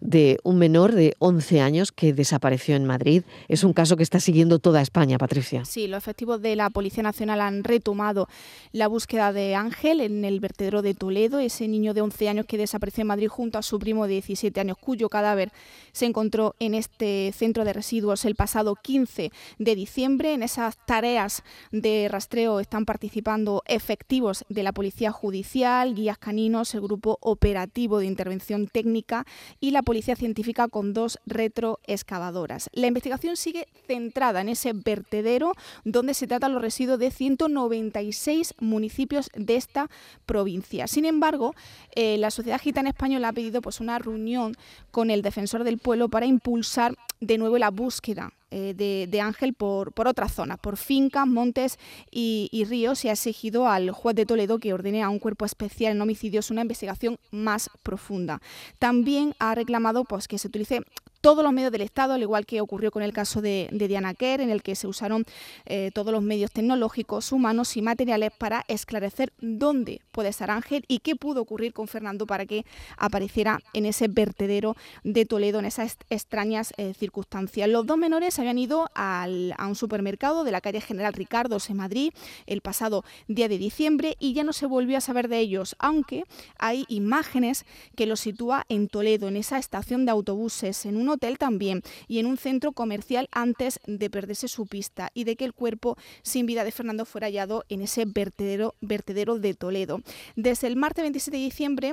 de 0.00 0.38
un 0.42 0.58
menor 0.58 0.94
de 0.94 1.14
11 1.18 1.60
años 1.60 1.92
que 1.92 2.12
desapareció 2.12 2.76
en 2.76 2.84
Madrid. 2.84 3.24
Es 3.48 3.64
un 3.64 3.72
caso 3.72 3.96
que 3.96 4.02
está 4.02 4.20
siguiendo 4.20 4.58
toda 4.58 4.80
España, 4.80 5.18
Patricia. 5.18 5.64
Sí, 5.64 5.86
los 5.86 5.98
efectivos 5.98 6.40
de 6.40 6.56
la 6.56 6.70
Policía 6.70 7.02
Nacional 7.02 7.40
han 7.40 7.64
retomado 7.64 8.28
la 8.72 8.88
búsqueda 8.88 9.32
de 9.32 9.54
Ángel 9.54 10.00
en 10.00 10.24
el 10.24 10.40
vertedero 10.40 10.82
de 10.82 10.94
Toledo, 10.94 11.40
ese 11.40 11.68
niño 11.68 11.94
de 11.94 12.00
11 12.00 12.28
años 12.28 12.46
que 12.46 12.58
desapareció 12.58 13.02
en 13.02 13.08
Madrid 13.08 13.28
junto 13.28 13.58
a 13.58 13.62
su 13.62 13.78
primo 13.78 14.06
de 14.06 14.14
17 14.14 14.60
años, 14.60 14.76
cuyo 14.78 15.08
cadáver 15.08 15.50
se 15.92 16.06
encontró 16.06 16.47
en 16.58 16.74
este 16.74 17.32
centro 17.34 17.64
de 17.64 17.72
residuos 17.72 18.24
el 18.24 18.34
pasado 18.34 18.74
15 18.74 19.30
de 19.58 19.74
diciembre. 19.74 20.32
En 20.32 20.42
esas 20.42 20.76
tareas 20.86 21.42
de 21.72 22.08
rastreo 22.10 22.60
están 22.60 22.84
participando 22.84 23.62
efectivos 23.66 24.44
de 24.48 24.62
la 24.62 24.72
Policía 24.72 25.12
Judicial, 25.12 25.94
guías 25.94 26.18
caninos, 26.18 26.74
el 26.74 26.80
Grupo 26.80 27.18
Operativo 27.20 27.98
de 27.98 28.06
Intervención 28.06 28.66
Técnica 28.66 29.26
y 29.60 29.70
la 29.70 29.82
Policía 29.82 30.16
Científica 30.16 30.68
con 30.68 30.92
dos 30.92 31.18
retroexcavadoras. 31.26 32.70
La 32.72 32.86
investigación 32.86 33.36
sigue 33.36 33.66
centrada 33.86 34.40
en 34.40 34.48
ese 34.48 34.72
vertedero 34.72 35.52
donde 35.84 36.14
se 36.14 36.26
tratan 36.26 36.52
los 36.52 36.62
residuos 36.62 36.98
de 36.98 37.10
196 37.10 38.54
municipios 38.60 39.30
de 39.34 39.56
esta 39.56 39.88
provincia. 40.26 40.86
Sin 40.86 41.04
embargo, 41.04 41.54
eh, 41.94 42.18
la 42.18 42.30
Sociedad 42.30 42.60
Gitana 42.60 42.90
Española 42.90 43.28
ha 43.28 43.32
pedido 43.32 43.62
pues, 43.62 43.80
una 43.80 43.98
reunión 43.98 44.56
con 44.90 45.10
el 45.10 45.22
defensor 45.22 45.64
del 45.64 45.78
pueblo 45.78 46.08
para 46.08 46.26
impulsar 46.38 46.94
de 47.20 47.38
nuevo 47.38 47.58
la 47.58 47.70
búsqueda 47.70 48.32
eh, 48.50 49.06
de, 49.10 49.20
Ángel 49.20 49.52
por, 49.52 49.92
por 49.92 50.08
otras 50.08 50.32
zonas, 50.32 50.58
por 50.58 50.76
fincas, 50.76 51.26
montes 51.26 51.78
y, 52.10 52.48
y, 52.50 52.64
ríos, 52.64 53.04
y 53.04 53.08
ha 53.08 53.12
exigido 53.12 53.68
al 53.68 53.90
juez 53.90 54.16
de 54.16 54.24
Toledo 54.24 54.58
que 54.58 54.72
ordene 54.72 55.02
a 55.02 55.10
un 55.10 55.18
cuerpo 55.18 55.44
especial 55.44 55.92
en 55.92 56.00
homicidios 56.00 56.50
una 56.50 56.62
investigación 56.62 57.18
más 57.30 57.68
profunda. 57.82 58.40
También 58.78 59.34
ha 59.38 59.54
reclamado 59.54 60.04
pues, 60.04 60.28
que 60.28 60.38
se 60.38 60.48
utilice 60.48 60.82
todos 61.20 61.44
los 61.44 61.52
medios 61.52 61.72
del 61.72 61.82
Estado, 61.82 62.14
al 62.14 62.22
igual 62.22 62.46
que 62.46 62.60
ocurrió 62.60 62.90
con 62.90 63.02
el 63.02 63.12
caso 63.12 63.40
de, 63.42 63.68
Diana 63.72 64.14
Kerr, 64.14 64.40
en 64.40 64.50
el 64.50 64.62
que 64.62 64.74
se 64.74 64.86
usaron 64.86 65.24
eh, 65.66 65.90
todos 65.94 66.12
los 66.12 66.22
medios 66.22 66.50
tecnológicos, 66.50 67.32
humanos 67.32 67.76
y 67.76 67.82
materiales 67.82 68.30
para 68.36 68.64
esclarecer 68.68 69.32
dónde 69.40 70.00
puede 70.12 70.28
estar 70.28 70.50
Ángel 70.50 70.84
y 70.88 70.98
qué 70.98 71.16
pudo 71.16 71.42
ocurrir 71.42 71.72
con 71.72 71.88
Fernando 71.88 72.26
para 72.26 72.46
que 72.46 72.64
apareciera 72.96 73.60
en 73.72 73.86
ese 73.86 74.08
vertedero 74.08 74.76
de 75.04 75.24
Toledo, 75.24 75.58
en 75.58 75.64
esas 75.64 75.96
extrañas 76.10 76.72
eh, 76.76 76.94
circunstancias. 76.94 77.68
Los 77.68 77.86
dos 77.86 77.98
menores 77.98 78.38
habían 78.38 78.58
ido 78.58 78.90
a 78.94 79.26
un 79.66 79.74
supermercado 79.74 80.44
de 80.44 80.52
la 80.52 80.60
calle 80.60 80.80
General 80.80 81.12
Ricardo 81.12 81.58
en 81.68 81.76
Madrid 81.76 82.12
el 82.46 82.60
pasado 82.60 83.04
día 83.26 83.48
de 83.48 83.58
diciembre 83.58 84.16
y 84.20 84.32
ya 84.32 84.44
no 84.44 84.52
se 84.52 84.66
volvió 84.66 84.98
a 84.98 85.00
saber 85.00 85.28
de 85.28 85.38
ellos, 85.38 85.76
aunque 85.78 86.24
hay 86.58 86.84
imágenes 86.88 87.64
que 87.96 88.06
los 88.06 88.20
sitúa 88.20 88.64
en 88.68 88.88
Toledo, 88.88 89.28
en 89.28 89.36
esa 89.36 89.58
estación 89.58 90.04
de 90.04 90.12
autobuses, 90.12 90.86
en 90.86 90.96
un 90.96 91.07
hotel 91.10 91.38
también 91.38 91.82
y 92.06 92.18
en 92.18 92.26
un 92.26 92.36
centro 92.36 92.72
comercial 92.72 93.28
antes 93.32 93.80
de 93.86 94.10
perderse 94.10 94.48
su 94.48 94.66
pista 94.66 95.10
y 95.14 95.24
de 95.24 95.36
que 95.36 95.44
el 95.44 95.54
cuerpo 95.54 95.96
sin 96.22 96.46
vida 96.46 96.64
de 96.64 96.72
Fernando 96.72 97.04
fuera 97.04 97.26
hallado 97.26 97.64
en 97.68 97.82
ese 97.82 98.04
vertedero, 98.06 98.74
vertedero 98.80 99.38
de 99.38 99.54
Toledo. 99.54 100.00
Desde 100.36 100.66
el 100.66 100.76
martes 100.76 101.02
27 101.02 101.36
de 101.36 101.42
diciembre 101.42 101.92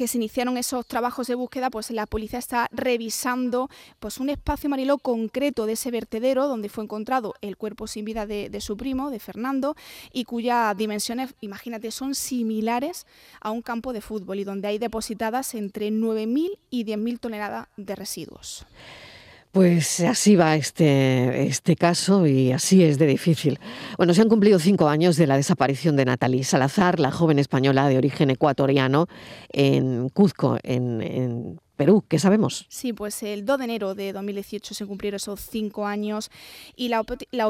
que 0.00 0.08
se 0.08 0.16
iniciaron 0.16 0.56
esos 0.56 0.86
trabajos 0.86 1.26
de 1.26 1.34
búsqueda, 1.34 1.68
pues 1.68 1.90
la 1.90 2.06
policía 2.06 2.38
está 2.38 2.68
revisando 2.72 3.68
pues 3.98 4.16
un 4.16 4.30
espacio 4.30 4.70
Mariló 4.70 4.96
concreto 4.96 5.66
de 5.66 5.74
ese 5.74 5.90
vertedero 5.90 6.48
donde 6.48 6.70
fue 6.70 6.84
encontrado 6.84 7.34
el 7.42 7.58
cuerpo 7.58 7.86
sin 7.86 8.06
vida 8.06 8.24
de, 8.24 8.48
de 8.48 8.62
su 8.62 8.78
primo, 8.78 9.10
de 9.10 9.18
Fernando, 9.18 9.76
y 10.10 10.24
cuyas 10.24 10.74
dimensiones, 10.74 11.34
imagínate, 11.42 11.90
son 11.90 12.14
similares 12.14 13.06
a 13.42 13.50
un 13.50 13.60
campo 13.60 13.92
de 13.92 14.00
fútbol 14.00 14.38
y 14.38 14.44
donde 14.44 14.68
hay 14.68 14.78
depositadas 14.78 15.54
entre 15.54 15.90
9.000 15.90 16.56
y 16.70 16.86
10.000 16.86 17.20
toneladas 17.20 17.68
de 17.76 17.94
residuos. 17.94 18.64
Pues 19.52 19.98
así 20.00 20.36
va 20.36 20.54
este, 20.54 21.48
este 21.48 21.74
caso 21.74 22.24
y 22.24 22.52
así 22.52 22.84
es 22.84 22.98
de 22.98 23.06
difícil. 23.06 23.58
Bueno, 23.96 24.14
se 24.14 24.22
han 24.22 24.28
cumplido 24.28 24.60
cinco 24.60 24.88
años 24.88 25.16
de 25.16 25.26
la 25.26 25.36
desaparición 25.36 25.96
de 25.96 26.04
Natalie 26.04 26.44
Salazar, 26.44 27.00
la 27.00 27.10
joven 27.10 27.40
española 27.40 27.88
de 27.88 27.98
origen 27.98 28.30
ecuatoriano, 28.30 29.08
en 29.48 30.08
Cuzco, 30.10 30.56
en, 30.62 31.02
en 31.02 31.60
Perú, 31.80 32.04
¿qué 32.06 32.18
sabemos? 32.18 32.66
Sí, 32.68 32.92
pues 32.92 33.22
el 33.22 33.46
2 33.46 33.56
de 33.56 33.64
enero 33.64 33.94
de 33.94 34.12
2018 34.12 34.74
se 34.74 34.84
cumplieron 34.84 35.16
esos 35.16 35.40
cinco 35.40 35.86
años 35.86 36.30
y 36.76 36.88
la, 36.88 37.02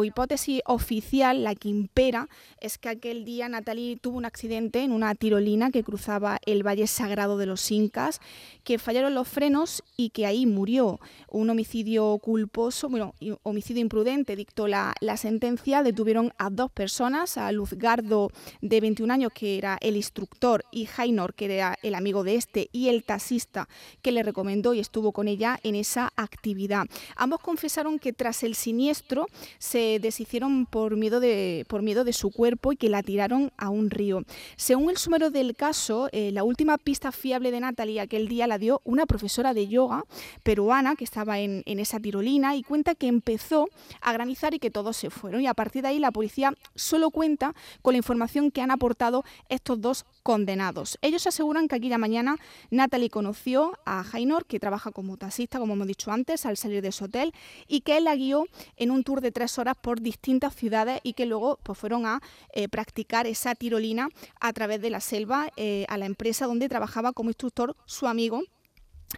hipótesis 0.04 0.60
oficial, 0.66 1.42
la 1.42 1.56
que 1.56 1.68
impera, 1.68 2.28
es 2.60 2.78
que 2.78 2.90
aquel 2.90 3.24
día 3.24 3.48
Natalie 3.48 3.96
tuvo 3.96 4.18
un 4.18 4.24
accidente 4.24 4.84
en 4.84 4.92
una 4.92 5.16
tirolina 5.16 5.72
que 5.72 5.82
cruzaba 5.82 6.38
el 6.46 6.64
Valle 6.64 6.86
Sagrado 6.86 7.38
de 7.38 7.46
los 7.46 7.68
Incas, 7.72 8.20
que 8.62 8.78
fallaron 8.78 9.16
los 9.16 9.26
frenos 9.26 9.82
y 9.96 10.10
que 10.10 10.26
ahí 10.26 10.46
murió. 10.46 11.00
Un 11.28 11.50
homicidio 11.50 12.16
culposo, 12.18 12.88
bueno, 12.88 13.16
homicidio 13.42 13.82
imprudente, 13.82 14.36
dictó 14.36 14.68
la, 14.68 14.94
la 15.00 15.16
sentencia, 15.16 15.82
detuvieron 15.82 16.32
a 16.38 16.50
dos 16.50 16.70
personas, 16.70 17.36
a 17.36 17.50
Luzgardo 17.50 18.30
de 18.60 18.80
21 18.80 19.12
años, 19.12 19.32
que 19.34 19.58
era 19.58 19.76
el 19.80 19.96
instructor, 19.96 20.64
y 20.70 20.86
Jainor, 20.86 21.34
que 21.34 21.52
era 21.52 21.76
el 21.82 21.96
amigo 21.96 22.22
de 22.22 22.36
este, 22.36 22.68
y 22.70 22.90
el 22.90 23.02
taxista, 23.02 23.68
que 24.02 24.12
le 24.12 24.19
recomendó 24.22 24.74
y 24.74 24.80
estuvo 24.80 25.12
con 25.12 25.28
ella 25.28 25.58
en 25.62 25.74
esa 25.74 26.12
actividad. 26.16 26.86
Ambos 27.16 27.40
confesaron 27.40 27.98
que 27.98 28.12
tras 28.12 28.42
el 28.42 28.54
siniestro 28.54 29.26
se 29.58 29.98
deshicieron 30.00 30.66
por 30.66 30.96
miedo 30.96 31.20
de, 31.20 31.64
por 31.68 31.82
miedo 31.82 32.04
de 32.04 32.12
su 32.12 32.30
cuerpo 32.30 32.72
y 32.72 32.76
que 32.76 32.88
la 32.88 33.02
tiraron 33.02 33.52
a 33.56 33.70
un 33.70 33.90
río. 33.90 34.22
Según 34.56 34.90
el 34.90 34.96
sumario 34.96 35.30
del 35.30 35.56
caso, 35.56 36.08
eh, 36.12 36.30
la 36.32 36.44
última 36.44 36.78
pista 36.78 37.12
fiable 37.12 37.50
de 37.50 37.60
Natalie 37.60 38.00
aquel 38.00 38.28
día 38.28 38.46
la 38.46 38.58
dio 38.58 38.80
una 38.84 39.06
profesora 39.06 39.54
de 39.54 39.68
yoga 39.68 40.04
peruana 40.42 40.96
que 40.96 41.04
estaba 41.04 41.38
en, 41.38 41.62
en 41.66 41.80
esa 41.80 42.00
tirolina 42.00 42.56
y 42.56 42.62
cuenta 42.62 42.94
que 42.94 43.06
empezó 43.06 43.68
a 44.00 44.12
granizar 44.12 44.54
y 44.54 44.58
que 44.58 44.70
todos 44.70 44.96
se 44.96 45.10
fueron. 45.10 45.40
Y 45.40 45.46
a 45.46 45.54
partir 45.54 45.82
de 45.82 45.88
ahí 45.88 45.98
la 45.98 46.10
policía 46.10 46.54
solo 46.74 47.10
cuenta 47.10 47.54
con 47.82 47.94
la 47.94 47.98
información 47.98 48.50
que 48.50 48.60
han 48.60 48.70
aportado 48.70 49.24
estos 49.48 49.80
dos 49.80 50.04
condenados. 50.22 50.98
Ellos 51.02 51.26
aseguran 51.26 51.68
que 51.68 51.76
aquella 51.76 51.98
mañana 51.98 52.36
Natalie 52.70 53.10
conoció 53.10 53.78
a 53.84 54.02
Jainor, 54.04 54.46
que 54.46 54.60
trabaja 54.60 54.90
como 54.92 55.16
taxista, 55.16 55.58
como 55.58 55.74
hemos 55.74 55.86
dicho 55.86 56.10
antes, 56.10 56.46
al 56.46 56.56
salir 56.56 56.82
de 56.82 56.92
su 56.92 57.04
hotel, 57.04 57.32
y 57.66 57.80
que 57.80 57.96
él 57.96 58.04
la 58.04 58.16
guió 58.16 58.46
en 58.76 58.90
un 58.90 59.04
tour 59.04 59.20
de 59.20 59.32
tres 59.32 59.58
horas 59.58 59.76
por 59.80 60.00
distintas 60.00 60.54
ciudades 60.54 61.00
y 61.02 61.14
que 61.14 61.26
luego 61.26 61.58
pues, 61.62 61.78
fueron 61.78 62.06
a 62.06 62.20
eh, 62.52 62.68
practicar 62.68 63.26
esa 63.26 63.54
tirolina 63.54 64.08
a 64.40 64.52
través 64.52 64.80
de 64.80 64.90
la 64.90 65.00
selva 65.00 65.50
eh, 65.56 65.86
a 65.88 65.98
la 65.98 66.06
empresa 66.06 66.46
donde 66.46 66.68
trabajaba 66.68 67.12
como 67.12 67.30
instructor 67.30 67.76
su 67.86 68.06
amigo 68.06 68.42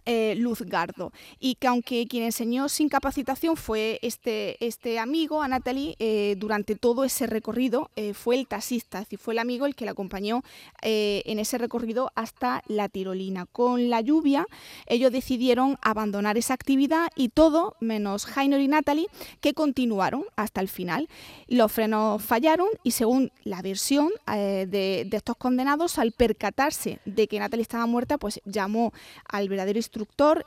eh, 0.05 0.35
Luzgardo 0.37 1.11
y 1.39 1.55
que 1.55 1.67
aunque 1.67 2.07
quien 2.07 2.23
enseñó 2.23 2.69
sin 2.69 2.89
capacitación 2.89 3.55
fue 3.55 3.99
este, 4.01 4.63
este 4.65 4.99
amigo, 4.99 5.41
a 5.41 5.47
Natalie, 5.47 5.95
eh, 5.99 6.35
durante 6.37 6.75
todo 6.75 7.03
ese 7.03 7.27
recorrido 7.27 7.89
eh, 7.95 8.13
fue 8.13 8.35
el 8.35 8.47
taxista, 8.47 8.99
es 8.99 9.05
decir, 9.05 9.19
fue 9.19 9.33
el 9.33 9.39
amigo 9.39 9.65
el 9.65 9.75
que 9.75 9.85
la 9.85 9.91
acompañó 9.91 10.43
eh, 10.81 11.23
en 11.25 11.39
ese 11.39 11.57
recorrido 11.57 12.11
hasta 12.15 12.63
la 12.67 12.89
tirolina. 12.89 13.45
Con 13.45 13.89
la 13.89 14.01
lluvia 14.01 14.45
ellos 14.87 15.11
decidieron 15.11 15.77
abandonar 15.81 16.37
esa 16.37 16.53
actividad 16.53 17.09
y 17.15 17.29
todo, 17.29 17.75
menos 17.79 18.25
Jainor 18.25 18.59
y 18.59 18.67
Natalie, 18.67 19.07
que 19.41 19.53
continuaron 19.53 20.25
hasta 20.35 20.61
el 20.61 20.67
final. 20.67 21.07
Los 21.47 21.71
frenos 21.71 22.23
fallaron 22.23 22.67
y 22.83 22.91
según 22.91 23.31
la 23.43 23.61
versión 23.61 24.09
de, 24.27 24.65
de 25.07 25.17
estos 25.17 25.37
condenados, 25.37 25.97
al 25.97 26.11
percatarse 26.11 26.99
de 27.05 27.27
que 27.27 27.39
Natalie 27.39 27.61
estaba 27.61 27.85
muerta, 27.85 28.17
pues 28.17 28.41
llamó 28.45 28.93
al 29.25 29.49
verdadero 29.49 29.79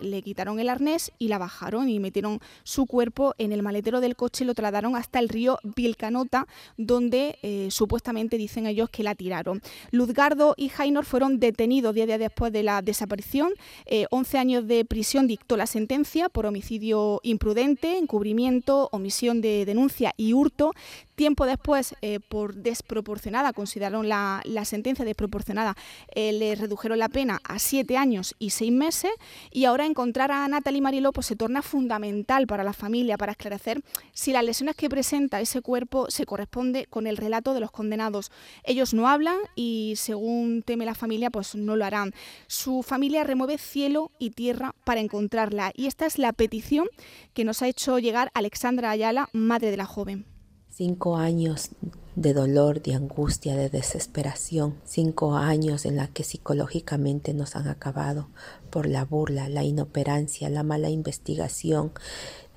le 0.01 0.23
quitaron 0.23 0.61
el 0.61 0.69
arnés 0.69 1.13
y 1.19 1.29
la 1.29 1.39
bajaron 1.39 1.89
y 1.89 2.01
metieron 2.01 2.41
su 2.65 2.87
cuerpo 2.87 3.35
en 3.39 3.53
el 3.53 3.63
maletero 3.63 4.01
del 4.01 4.17
coche 4.17 4.45
y 4.45 4.47
lo 4.47 4.55
trasladaron 4.55 4.97
hasta 4.97 5.19
el 5.19 5.29
río 5.29 5.59
Vilcanota, 5.63 6.47
donde 6.77 7.39
eh, 7.43 7.69
supuestamente 7.71 8.37
dicen 8.39 8.67
ellos 8.67 8.91
que 8.91 9.03
la 9.03 9.15
tiraron. 9.15 9.63
Luzgardo 9.91 10.55
y 10.57 10.69
Jainor 10.69 11.05
fueron 11.05 11.39
detenidos 11.39 11.95
día 11.95 12.07
días 12.07 12.19
después 12.19 12.53
de 12.53 12.63
la 12.63 12.83
desaparición. 12.83 13.53
Eh, 13.87 14.07
11 14.11 14.39
años 14.39 14.67
de 14.67 14.85
prisión 14.85 15.27
dictó 15.27 15.57
la 15.57 15.67
sentencia 15.67 16.29
por 16.29 16.47
homicidio 16.47 17.21
imprudente, 17.23 17.99
encubrimiento, 17.99 18.89
omisión 18.93 19.41
de 19.41 19.65
denuncia 19.65 20.13
y 20.17 20.33
hurto. 20.33 20.73
Tiempo 21.17 21.47
después, 21.47 21.95
eh, 22.03 22.21
por 22.21 22.55
desproporcionada, 22.55 23.55
consideraron 23.55 24.07
la, 24.07 24.43
sentencia 24.67 25.03
desproporcionada, 25.03 25.75
eh, 26.15 26.33
le 26.33 26.55
redujeron 26.55 26.99
la 26.99 27.09
pena 27.09 27.41
a 27.43 27.59
siete 27.59 27.97
años 27.97 28.35
y 28.39 28.51
seis 28.51 28.71
meses 28.71 29.11
y 29.51 29.65
ahora 29.65 29.87
encontrar 29.87 30.31
a 30.31 30.47
Natalie 30.47 30.83
Mariló 30.83 31.13
se 31.21 31.35
torna 31.35 31.63
fundamental 31.63 32.47
para 32.47 32.65
la 32.65 32.75
familia, 32.75 33.17
para 33.17 33.33
esclarecer 33.33 33.81
si 34.13 34.33
las 34.33 34.45
lesiones 34.45 34.77
que 34.77 34.91
presenta 34.91 35.41
ese 35.41 35.63
cuerpo 35.63 36.11
se 36.11 36.27
corresponde 36.27 36.85
con 36.85 37.07
el 37.07 37.17
relato 37.17 37.55
de 37.55 37.61
los 37.61 37.71
condenados. 37.71 38.31
Ellos 38.65 38.93
no 38.93 39.09
hablan 39.09 39.39
y 39.55 39.95
según 39.97 40.63
teme 40.63 40.85
la 40.85 40.95
familia, 40.95 41.31
pues 41.31 41.55
no 41.55 41.77
lo 41.77 41.85
harán. 41.87 42.13
Su 42.47 42.83
familia 42.83 43.25
remueve 43.25 43.57
cielo 43.57 44.11
y 44.19 44.31
tierra 44.31 44.75
para 44.85 45.01
encontrarla 45.01 45.73
y 45.75 45.87
esta 45.87 46.05
es 46.05 46.19
la 46.19 46.35
petición 46.35 46.89
que 47.33 47.45
nos 47.45 47.63
ha 47.63 47.69
hecho 47.69 47.99
llegar 47.99 48.31
Alexandra 48.35 48.91
Ayala, 48.91 49.31
madre 49.33 49.71
de 49.71 49.79
la 49.79 49.87
joven. 49.87 50.36
Cinco 50.77 51.17
años 51.17 51.71
de 52.17 52.35
dolor, 52.35 52.83
de 52.83 52.93
angustia, 52.93 53.57
de 53.57 53.71
desesperación. 53.71 54.75
Cinco 54.85 55.35
años 55.35 55.87
en 55.87 55.97
la 55.97 56.09
que 56.09 56.23
psicológicamente 56.23 57.33
nos 57.33 57.57
han 57.57 57.67
acabado 57.67 58.29
por 58.69 58.87
la 58.87 59.07
burla, 59.07 59.49
la 59.49 59.65
inoperancia, 59.65 60.51
la 60.51 60.63
mala 60.65 60.91
investigación, 60.91 61.93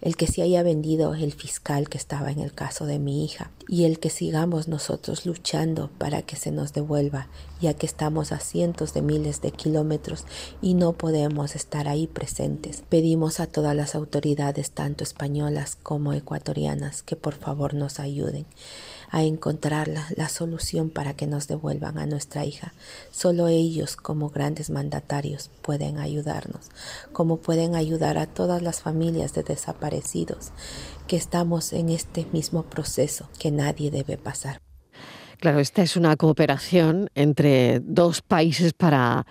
el 0.02 0.16
que 0.16 0.28
se 0.28 0.42
haya 0.42 0.64
vendido 0.64 1.14
el 1.14 1.34
fiscal 1.34 1.90
que 1.90 1.98
estaba 1.98 2.32
en 2.32 2.40
el 2.40 2.54
caso 2.54 2.86
de 2.86 3.00
mi 3.00 3.24
hija 3.24 3.52
y 3.68 3.86
el 3.86 4.00
que 4.00 4.10
sigamos 4.10 4.68
nosotros 4.68 5.26
luchando 5.26 5.90
para 5.98 6.22
que 6.22 6.36
se 6.36 6.52
nos 6.52 6.74
devuelva, 6.74 7.28
ya 7.62 7.74
que 7.74 7.86
estamos 7.86 8.32
a 8.32 8.40
cientos 8.40 8.94
de 8.94 9.02
miles 9.02 9.42
de 9.42 9.52
kilómetros 9.52 10.26
y 10.62 10.74
no 10.74 10.94
podemos 10.94 11.56
estar 11.56 11.88
ahí 11.88 12.08
presentes. 12.08 12.84
Pedimos 12.90 13.40
a 13.40 13.48
todas 13.48 13.76
las 13.76 13.96
autoridades, 13.96 14.72
tanto 14.72 15.04
españolas 15.04 15.78
como 15.82 16.14
ecuatorianas, 16.14 17.04
que 17.04 17.16
por 17.16 17.36
favor 17.36 17.74
nos 17.74 18.00
ayuden 18.00 18.46
a 19.10 19.24
encontrar 19.24 19.88
la, 19.88 20.06
la, 20.16 20.30
solución 20.30 20.90
para 20.90 21.14
que 21.14 21.28
nos 21.28 21.48
devuelvan 21.48 21.98
a 21.98 22.06
nuestra 22.06 22.46
hija. 22.46 22.74
Solo 23.12 23.48
ellos 23.48 23.96
como 23.96 24.30
grandes 24.30 24.70
mandatarios 24.70 25.50
pueden 25.62 25.98
ayudarnos, 25.98 26.70
como 27.12 27.38
pueden 27.38 27.76
ayudar 27.76 28.18
a 28.18 28.28
todas 28.28 28.62
las 28.62 28.82
familias 28.82 29.34
de 29.34 29.44
desaparecidos 29.44 30.52
que 31.08 31.18
estamos 31.18 31.74
en 31.74 31.90
este 31.90 32.28
mismo 32.32 32.64
proceso 32.64 33.30
que 33.40 33.52
nadie 33.52 33.92
debe 33.92 34.18
pasar. 34.18 34.62
Claro, 35.40 35.60
esta 35.60 35.82
es 35.82 35.96
una 35.96 36.18
cooperación 36.18 37.10
entre 37.16 37.80
dos 37.80 38.22
países 38.22 38.74
para, 38.74 39.26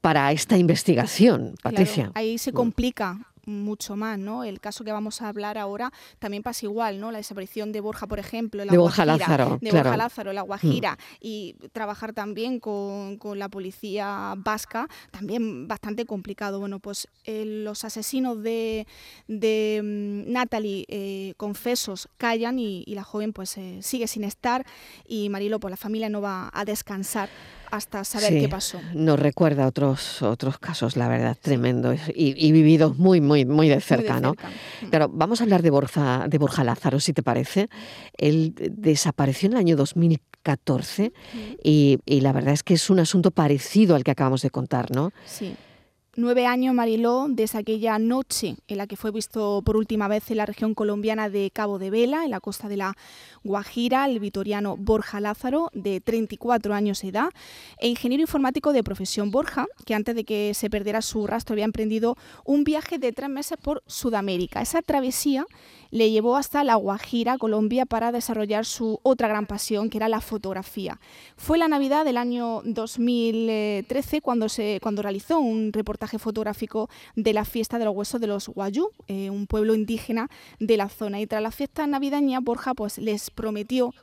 para 0.00 0.32
esta 0.32 0.56
investigación, 0.56 1.54
Patricia. 1.62 2.04
Claro, 2.04 2.12
ahí 2.14 2.38
se 2.38 2.52
complica 2.52 3.29
mucho 3.46 3.96
más, 3.96 4.18
¿no? 4.18 4.44
El 4.44 4.60
caso 4.60 4.84
que 4.84 4.92
vamos 4.92 5.22
a 5.22 5.28
hablar 5.28 5.58
ahora 5.58 5.92
también 6.18 6.42
pasa 6.42 6.66
igual, 6.66 7.00
¿no? 7.00 7.10
La 7.10 7.18
desaparición 7.18 7.72
de 7.72 7.80
Borja, 7.80 8.06
por 8.06 8.18
ejemplo, 8.18 8.64
la 8.64 8.72
de 8.72 8.78
Borja 8.78 9.04
Guajira, 9.04 9.28
Lázaro, 9.28 9.58
de 9.60 9.70
claro. 9.70 9.90
Borja 9.90 9.96
Lázaro, 9.96 10.32
la 10.32 10.42
Guajira, 10.42 10.92
mm. 10.92 11.16
y 11.20 11.54
trabajar 11.72 12.12
también 12.12 12.60
con, 12.60 13.16
con, 13.16 13.38
la 13.38 13.48
policía 13.48 14.34
vasca, 14.36 14.88
también 15.10 15.68
bastante 15.68 16.04
complicado. 16.04 16.60
Bueno, 16.60 16.78
pues 16.80 17.08
eh, 17.24 17.44
los 17.46 17.84
asesinos 17.84 18.42
de, 18.42 18.86
de 19.28 19.78
um, 19.80 20.32
Natalie 20.32 20.84
eh, 20.88 21.34
confesos 21.36 22.08
callan 22.16 22.58
y, 22.58 22.84
y, 22.86 22.94
la 22.94 23.04
joven 23.04 23.32
pues 23.32 23.56
eh, 23.56 23.78
sigue 23.82 24.06
sin 24.06 24.24
estar 24.24 24.66
y 25.06 25.28
Marilo, 25.28 25.60
pues 25.60 25.70
la 25.70 25.76
familia 25.76 26.08
no 26.08 26.20
va 26.20 26.50
a 26.52 26.64
descansar 26.64 27.28
hasta 27.70 28.04
saber 28.04 28.32
sí, 28.32 28.40
qué 28.40 28.48
pasó. 28.48 28.80
Nos 28.94 29.18
recuerda 29.18 29.66
otros 29.66 30.22
otros 30.22 30.58
casos, 30.58 30.96
la 30.96 31.08
verdad, 31.08 31.36
tremendos 31.40 31.98
y, 32.14 32.34
y, 32.36 32.52
vividos 32.52 32.98
muy, 32.98 33.20
muy, 33.20 33.44
muy 33.44 33.68
de 33.68 33.80
cerca, 33.80 34.14
muy 34.14 34.22
de 34.22 34.28
cerca. 34.28 34.50
¿no? 34.80 34.88
Claro, 34.90 35.08
vamos 35.12 35.40
a 35.40 35.44
hablar 35.44 35.62
de 35.62 35.70
Borja, 35.70 36.26
de 36.28 36.38
Borja 36.38 36.64
Lázaro, 36.64 37.00
si 37.00 37.12
te 37.12 37.22
parece. 37.22 37.68
Él 38.16 38.54
desapareció 38.56 39.48
en 39.48 39.52
el 39.54 39.58
año 39.58 39.76
2014 39.76 41.12
mm. 41.12 41.38
y, 41.62 41.98
y, 42.04 42.20
la 42.20 42.32
verdad 42.32 42.54
es 42.54 42.62
que 42.62 42.74
es 42.74 42.90
un 42.90 43.00
asunto 43.00 43.30
parecido 43.30 43.94
al 43.94 44.04
que 44.04 44.10
acabamos 44.10 44.42
de 44.42 44.50
contar, 44.50 44.90
¿no? 44.90 45.12
Sí. 45.24 45.54
Nueve 46.16 46.44
años, 46.44 46.74
Mariló, 46.74 47.26
desde 47.28 47.60
aquella 47.60 47.96
noche 48.00 48.56
en 48.66 48.78
la 48.78 48.88
que 48.88 48.96
fue 48.96 49.12
visto 49.12 49.62
por 49.64 49.76
última 49.76 50.08
vez 50.08 50.28
en 50.32 50.38
la 50.38 50.46
región 50.46 50.74
colombiana 50.74 51.30
de 51.30 51.52
Cabo 51.52 51.78
de 51.78 51.88
Vela, 51.88 52.24
en 52.24 52.32
la 52.32 52.40
costa 52.40 52.68
de 52.68 52.76
la 52.76 52.96
Guajira, 53.44 54.06
el 54.06 54.18
vitoriano 54.18 54.76
Borja 54.76 55.20
Lázaro, 55.20 55.70
de 55.72 56.00
34 56.00 56.74
años 56.74 57.02
de 57.02 57.10
edad, 57.10 57.28
e 57.78 57.86
ingeniero 57.86 58.22
informático 58.22 58.72
de 58.72 58.82
profesión 58.82 59.30
Borja, 59.30 59.68
que 59.86 59.94
antes 59.94 60.16
de 60.16 60.24
que 60.24 60.52
se 60.52 60.68
perdiera 60.68 61.00
su 61.00 61.28
rastro 61.28 61.54
había 61.54 61.64
emprendido 61.64 62.16
un 62.44 62.64
viaje 62.64 62.98
de 62.98 63.12
tres 63.12 63.30
meses 63.30 63.56
por 63.62 63.84
Sudamérica. 63.86 64.62
Esa 64.62 64.82
travesía 64.82 65.46
le 65.92 66.10
llevó 66.10 66.36
hasta 66.36 66.64
la 66.64 66.74
Guajira, 66.74 67.38
Colombia, 67.38 67.86
para 67.86 68.10
desarrollar 68.10 68.64
su 68.64 68.98
otra 69.04 69.28
gran 69.28 69.46
pasión, 69.46 69.88
que 69.88 69.98
era 69.98 70.08
la 70.08 70.20
fotografía. 70.20 70.98
Fue 71.36 71.56
la 71.56 71.68
Navidad 71.68 72.04
del 72.04 72.16
año 72.16 72.62
2013 72.64 74.20
cuando, 74.22 74.48
se, 74.48 74.80
cuando 74.82 75.02
realizó 75.02 75.38
un 75.38 75.72
reportaje 75.72 75.99
fotográfico 76.06 76.88
de 77.16 77.32
la 77.32 77.44
fiesta 77.44 77.78
de 77.78 77.84
los 77.84 77.94
huesos 77.94 78.20
de 78.20 78.26
los 78.26 78.48
Guayú, 78.48 78.90
eh, 79.06 79.30
un 79.30 79.46
pueblo 79.46 79.74
indígena 79.74 80.28
de 80.58 80.76
la 80.76 80.88
zona. 80.88 81.20
Y 81.20 81.26
tras 81.26 81.42
la 81.42 81.50
fiesta 81.50 81.86
navideña, 81.86 82.40
Borja 82.40 82.74
pues, 82.74 82.98
les 82.98 83.30
prometió 83.30 83.94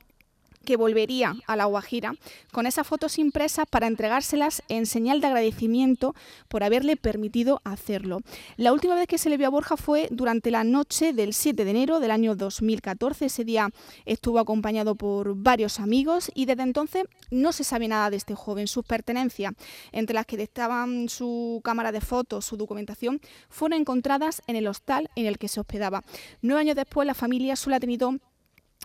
que 0.67 0.75
volvería 0.75 1.33
a 1.47 1.55
La 1.55 1.63
Guajira 1.63 2.15
con 2.51 2.67
esas 2.67 2.86
fotos 2.86 3.19
impresas 3.19 3.65
para 3.69 3.88
entregárselas 3.88 4.62
en 4.67 4.86
señal 4.86 5.21
de 5.21 5.27
agradecimiento 5.27 6.13
por 6.50 6.62
haberle 6.62 6.97
permitido 6.97 7.62
hacerlo. 7.63 8.19
La 8.57 8.74
última 8.74 8.93
vez 8.95 9.07
que 9.07 9.17
se 9.17 9.29
le 9.29 9.38
vio 9.38 9.47
a 9.47 9.50
Borja 9.50 9.77
fue 9.77 10.09
durante 10.12 10.51
la 10.51 10.65
noche 10.65 11.13
del 11.13 11.33
7 11.33 11.63
de 11.63 11.71
enero 11.71 12.01
del 12.01 12.12
año 12.12 12.36
2014. 12.36 13.27
Ese 13.27 13.45
día 13.45 13.69
estuvo 14.05 14.39
acompañado 14.39 14.95
por 14.95 15.36
varios 15.36 15.79
amigos 15.79 16.29
y 16.36 16.45
desde 16.45 16.63
entonces 16.63 17.05
no 17.31 17.53
se 17.53 17.63
sabe 17.63 17.88
nada 17.88 18.09
de 18.09 18.17
este 18.17 18.36
joven. 18.36 18.67
Sus 18.67 18.83
pertenencias, 18.83 19.53
entre 19.93 20.15
las 20.15 20.25
que 20.25 20.36
estaban 20.43 21.07
su 21.07 21.62
cámara 21.63 21.93
de 21.93 22.01
fotos, 22.01 22.43
su 22.43 22.57
documentación, 22.57 23.21
fueron 23.47 23.79
encontradas 23.79 24.41
en 24.47 24.57
el 24.57 24.67
hostal 24.67 25.09
en 25.15 25.27
el 25.27 25.38
que 25.38 25.47
se 25.47 25.62
hospedaba. 25.62 26.03
Nueve 26.41 26.59
años 26.59 26.75
después, 26.75 27.07
la 27.07 27.13
familia 27.13 27.53
ha 27.53 27.79
tenido 27.79 28.17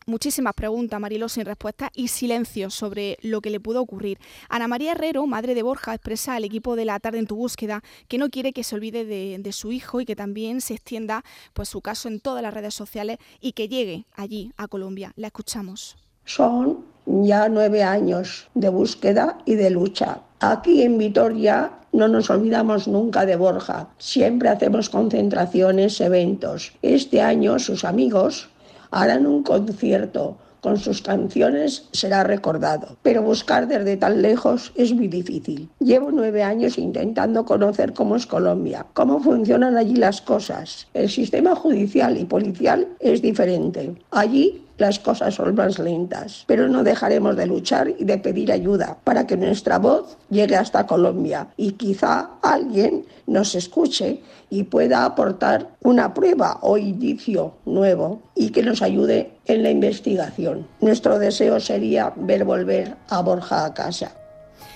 Muchísimas 0.07 0.55
preguntas, 0.55 0.99
Marilo, 0.99 1.29
sin 1.29 1.45
respuesta 1.45 1.91
y 1.95 2.09
silencio 2.09 2.71
sobre 2.71 3.19
lo 3.23 3.41
que 3.41 3.51
le 3.51 3.61
pudo 3.61 3.81
ocurrir. 3.81 4.19
Ana 4.49 4.67
María 4.67 4.93
Herrero, 4.93 5.27
madre 5.27 5.55
de 5.55 5.63
Borja, 5.63 5.95
expresa 5.95 6.35
al 6.35 6.45
equipo 6.45 6.75
de 6.75 6.85
la 6.85 6.99
tarde 6.99 7.19
en 7.19 7.27
tu 7.27 7.37
búsqueda 7.37 7.83
que 8.09 8.19
no 8.19 8.29
quiere 8.29 8.53
que 8.53 8.65
se 8.65 8.75
olvide 8.75 9.05
de, 9.05 9.53
su 9.53 9.71
hijo 9.71 10.01
y 10.01 10.07
que 10.07 10.17
también 10.17 10.61
se 10.61 10.75
extienda 10.75 11.25
pues, 11.53 11.69
su 11.69 11.83
caso 11.83 12.09
en 12.09 12.21
todas 12.21 12.43
las 12.43 12.55
redes 12.55 12.75
sociales 12.75 13.19
y 13.41 13.53
que 13.53 13.69
llegue 13.69 14.07
allí, 14.17 14.53
a 14.57 14.67
Colombia. 14.67 15.13
La 15.17 15.29
escuchamos. 15.29 15.97
Son 16.25 16.85
ya 17.07 17.49
nueve 17.49 17.83
años 17.83 18.49
de 18.55 18.71
búsqueda 18.71 19.39
y 19.45 19.55
de 19.55 19.71
lucha. 19.71 20.21
Aquí 20.41 20.83
en 20.83 20.99
Vitoria 20.99 21.71
no 21.93 22.09
nos 22.09 22.31
olvidamos 22.31 22.89
nunca 22.89 23.27
de 23.27 23.37
Borja. 23.37 23.91
Siempre 23.99 24.49
hacemos 24.49 24.89
concentraciones, 24.89 26.01
eventos. 26.01 26.73
Este 26.81 27.21
año 27.21 27.59
sus 27.59 27.85
amigos 27.85 28.49
harán 28.93 29.27
un 29.27 29.43
concierto 29.43 30.37
con 30.63 30.79
sus 30.79 31.03
canciones 31.03 31.89
será 31.91 32.23
recordado, 32.23 32.97
pero 33.03 33.21
buscar 33.21 33.67
desde 33.67 33.97
tan 33.97 34.23
lejos 34.23 34.73
es 34.77 34.95
muy 34.95 35.09
difícil. 35.09 35.69
Llevo 35.81 36.13
nueve 36.13 36.45
años 36.45 36.79
intentando 36.79 37.45
conocer 37.45 37.93
cómo 37.93 38.15
es 38.15 38.27
Colombia, 38.27 38.87
cómo 38.93 39.19
funcionan 39.19 39.77
allí 39.77 39.97
las 39.97 40.23
cosas. 40.23 40.87
El 40.95 41.11
sistema 41.11 41.57
judicial 41.57 42.17
y 42.17 42.25
policial 42.25 42.87
es 43.01 43.21
diferente. 43.21 43.93
Allí 44.13 44.65
las 44.83 44.99
cosas 44.99 45.35
son 45.35 45.55
más 45.55 45.79
lentas, 45.79 46.45
pero 46.47 46.69
no 46.69 46.83
dejaremos 46.83 47.37
de 47.37 47.47
luchar 47.47 47.89
y 47.99 48.05
de 48.05 48.19
pedir 48.19 48.53
ayuda 48.53 48.99
para 49.05 49.27
que 49.27 49.37
nuestra 49.37 49.79
voz 49.79 50.19
llegue 50.29 50.57
hasta 50.57 50.87
Colombia 50.87 51.49
y 51.57 51.73
quizá 51.73 52.33
alguien 52.43 53.07
nos 53.27 53.55
escuche 53.55 54.21
y 54.51 54.65
pueda 54.65 55.05
aportar 55.05 55.69
una 55.83 56.13
prueba 56.13 56.59
o 56.61 56.77
indicio 56.77 57.55
nuevo 57.65 58.21
y 58.35 58.51
que 58.51 58.63
nos 58.63 58.83
ayude 58.83 59.31
en 59.47 59.63
la 59.63 59.71
investigación. 59.71 60.67
Nuestro 60.81 61.19
deseo 61.19 61.61
sería 61.61 62.13
ver 62.17 62.45
volver 62.45 62.97
a 63.09 63.23
Borja 63.23 63.65
a 63.65 63.73
casa. 63.73 64.22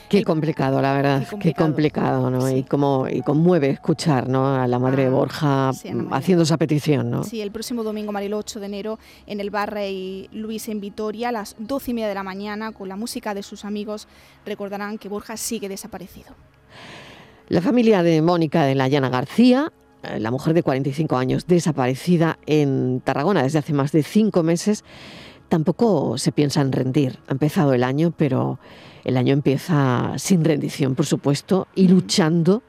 Qué 0.09 0.23
complicado, 0.23 0.81
la 0.81 0.95
verdad, 0.95 1.27
qué 1.41 1.53
complicado, 1.53 2.31
¿no? 2.31 2.49
Y 2.51 2.63
cómo 2.63 3.07
y 3.09 3.23
conmueve 3.23 3.71
escuchar 3.71 4.29
¿no? 4.29 4.55
a 4.55 4.67
la 4.67 4.79
madre 4.79 5.03
de 5.03 5.09
ah, 5.09 5.13
Borja 5.13 5.69
haciendo 6.11 6.45
esa 6.45 6.57
petición, 6.57 7.11
¿no? 7.11 7.25
Sí, 7.25 7.41
el 7.41 7.51
próximo 7.51 7.83
domingo, 7.83 8.13
Marilo, 8.13 8.39
8 8.39 8.61
de 8.61 8.67
enero, 8.67 8.99
en 9.27 9.41
el 9.41 9.51
bar 9.51 9.73
Rey 9.73 10.29
Luis 10.33 10.69
en 10.69 10.81
Vitoria, 10.81 11.31
a 11.31 11.33
las 11.33 11.57
12 11.59 11.91
y 11.91 11.95
media 11.95 12.09
de 12.09 12.15
la 12.15 12.23
mañana, 12.23 12.73
con 12.73 12.89
la 12.89 12.97
música 12.97 13.35
de 13.35 13.43
sus 13.43 13.65
amigos, 13.65 14.07
recordarán 14.45 14.99
que 14.99 15.09
Borja 15.09 15.37
sigue 15.37 15.69
desaparecido. 15.69 16.35
La 17.49 17.61
familia 17.61 18.03
de 18.03 18.23
Mónica 18.23 18.65
de 18.65 18.75
la 18.75 18.89
Llana 18.89 19.09
García, 19.09 19.73
eh, 20.03 20.21
la 20.21 20.31
mujer 20.31 20.55
de 20.55 20.63
45 20.63 21.17
años, 21.17 21.47
desaparecida 21.47 22.39
en 22.47 23.01
Tarragona 23.01 23.43
desde 23.43 23.59
hace 23.59 23.73
más 23.73 23.93
de 23.93 24.03
cinco 24.03 24.43
meses, 24.43 24.85
tampoco 25.49 26.19
se 26.19 26.33
piensa 26.33 26.61
en 26.61 26.73
rendir. 26.73 27.19
Ha 27.29 27.33
empezado 27.33 27.73
el 27.75 27.85
año, 27.85 28.13
pero 28.17 28.59
el 29.05 29.17
año 29.17 29.33
empieza 29.33 30.13
sin 30.17 30.45
rendición, 30.45 30.95
por 30.95 31.07
supuesto, 31.07 31.69
y 31.75 31.89
luchando, 31.89 32.63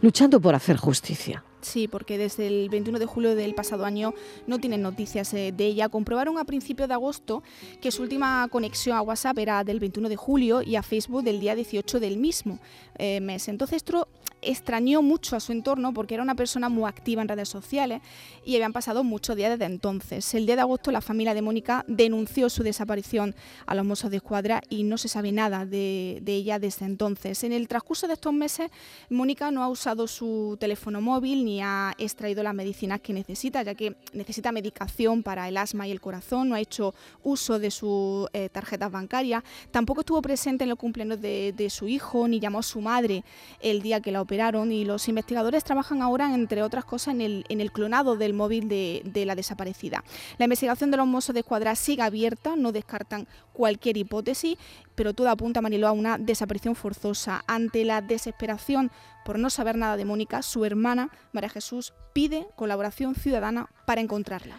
luchando 0.00 0.40
por 0.40 0.54
hacer 0.54 0.76
justicia. 0.76 1.44
Sí, 1.62 1.86
porque 1.86 2.18
desde 2.18 2.48
el 2.48 2.68
21 2.68 2.98
de 2.98 3.06
julio 3.06 3.36
del 3.36 3.54
pasado 3.54 3.84
año 3.84 4.14
no 4.48 4.58
tienen 4.58 4.82
noticias 4.82 5.32
eh, 5.32 5.52
de 5.56 5.64
ella. 5.64 5.88
Comprobaron 5.88 6.36
a 6.36 6.44
principios 6.44 6.88
de 6.88 6.94
agosto 6.94 7.44
que 7.80 7.92
su 7.92 8.02
última 8.02 8.48
conexión 8.50 8.96
a 8.96 9.02
WhatsApp 9.02 9.38
era 9.38 9.62
del 9.62 9.78
21 9.78 10.08
de 10.08 10.16
julio 10.16 10.62
y 10.62 10.74
a 10.74 10.82
Facebook 10.82 11.22
del 11.22 11.38
día 11.38 11.54
18 11.54 12.00
del 12.00 12.16
mismo 12.16 12.58
eh, 12.98 13.20
mes. 13.20 13.46
Entonces 13.46 13.76
esto 13.76 14.08
extrañó 14.42 15.02
mucho 15.02 15.36
a 15.36 15.40
su 15.40 15.52
entorno 15.52 15.94
porque 15.94 16.14
era 16.14 16.22
una 16.22 16.34
persona 16.34 16.68
muy 16.68 16.88
activa 16.88 17.22
en 17.22 17.28
redes 17.28 17.48
sociales 17.48 18.02
y 18.44 18.56
habían 18.56 18.72
pasado 18.72 19.04
muchos 19.04 19.36
días 19.36 19.50
desde 19.52 19.72
entonces. 19.72 20.34
El 20.34 20.46
día 20.46 20.56
de 20.56 20.62
agosto 20.62 20.90
la 20.90 21.00
familia 21.00 21.32
de 21.32 21.42
Mónica 21.42 21.84
denunció 21.86 22.50
su 22.50 22.62
desaparición 22.62 23.34
a 23.66 23.74
los 23.74 23.86
mozos 23.86 24.10
de 24.10 24.16
escuadra 24.16 24.60
y 24.68 24.82
no 24.82 24.98
se 24.98 25.08
sabe 25.08 25.32
nada 25.32 25.64
de, 25.64 26.18
de 26.22 26.34
ella 26.34 26.58
desde 26.58 26.86
entonces. 26.86 27.44
En 27.44 27.52
el 27.52 27.68
transcurso 27.68 28.08
de 28.08 28.14
estos 28.14 28.32
meses, 28.32 28.70
Mónica 29.08 29.50
no 29.52 29.62
ha 29.62 29.68
usado 29.68 30.08
su 30.08 30.56
teléfono 30.58 31.00
móvil 31.00 31.44
ni 31.44 31.51
ha 31.60 31.94
extraído 31.98 32.42
las 32.42 32.54
medicinas 32.54 33.00
que 33.00 33.12
necesita, 33.12 33.62
ya 33.62 33.74
que 33.74 33.96
necesita 34.12 34.52
medicación 34.52 35.22
para 35.22 35.48
el 35.48 35.56
asma 35.56 35.86
y 35.86 35.90
el 35.90 36.00
corazón, 36.00 36.48
no 36.48 36.54
ha 36.54 36.60
hecho 36.60 36.94
uso 37.22 37.58
de 37.58 37.70
sus 37.70 38.28
eh, 38.32 38.48
tarjetas 38.48 38.90
bancarias, 38.90 39.42
tampoco 39.70 40.00
estuvo 40.00 40.22
presente 40.22 40.64
en 40.64 40.70
los 40.70 40.78
cumpleaños 40.78 41.20
de, 41.20 41.68
su 41.70 41.88
hijo, 41.88 42.28
ni 42.28 42.40
llamó 42.40 42.58
a 42.58 42.62
su 42.62 42.80
madre 42.80 43.24
el 43.60 43.82
día 43.82 44.00
que 44.00 44.12
la 44.12 44.20
operaron 44.20 44.72
y 44.72 44.84
los 44.84 45.08
investigadores 45.08 45.64
trabajan 45.64 46.02
ahora, 46.02 46.34
entre 46.34 46.62
otras 46.62 46.84
cosas, 46.84 47.14
en 47.14 47.20
el, 47.20 47.72
clonado 47.72 48.16
del 48.16 48.34
móvil 48.34 48.68
de, 48.68 49.02
de 49.04 49.24
la 49.24 49.34
desaparecida. 49.34 50.04
La 50.38 50.44
investigación 50.44 50.90
de 50.90 50.96
los 50.96 51.06
mozos 51.06 51.34
de 51.34 51.40
escuadra 51.40 51.74
sigue 51.74 52.02
abierta, 52.02 52.56
no 52.56 52.72
descartan 52.72 53.26
cualquier 53.52 53.96
hipótesis, 53.96 54.58
pero 54.94 55.14
todo 55.14 55.30
apunta, 55.30 55.60
Mariló, 55.60 55.88
a 55.88 55.92
una 55.92 56.18
desaparición 56.18 56.74
forzosa. 56.74 57.44
Ante 57.46 57.84
la 57.84 58.00
desesperación 58.00 58.90
por 59.24 59.38
no 59.38 59.50
saber 59.50 59.76
nada 59.76 59.96
de 59.96 60.04
Mónica, 60.04 60.42
su 60.42 60.64
hermana, 60.64 61.10
María 61.32 61.48
Jesús, 61.50 61.92
pide 62.12 62.46
colaboración 62.56 63.14
ciudadana 63.14 63.68
para 63.86 64.00
encontrarla. 64.00 64.56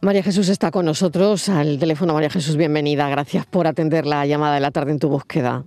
María 0.00 0.22
Jesús 0.22 0.48
está 0.48 0.70
con 0.70 0.84
nosotros 0.84 1.48
al 1.48 1.78
teléfono. 1.78 2.12
María 2.12 2.30
Jesús, 2.30 2.56
bienvenida. 2.56 3.08
Gracias 3.08 3.46
por 3.46 3.66
atender 3.66 4.04
la 4.04 4.26
llamada 4.26 4.56
de 4.56 4.60
la 4.60 4.70
tarde 4.70 4.92
en 4.92 4.98
tu 4.98 5.08
búsqueda. 5.08 5.64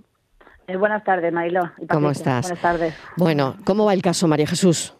Eh, 0.68 0.76
buenas 0.76 1.02
tardes, 1.02 1.32
Mariló. 1.32 1.62
¿Cómo 1.88 2.10
estás? 2.10 2.42
Buenas 2.42 2.62
tardes. 2.62 2.94
Bueno, 3.16 3.56
¿cómo 3.64 3.86
va 3.86 3.94
el 3.94 4.02
caso, 4.02 4.28
María 4.28 4.46
Jesús? 4.46 4.94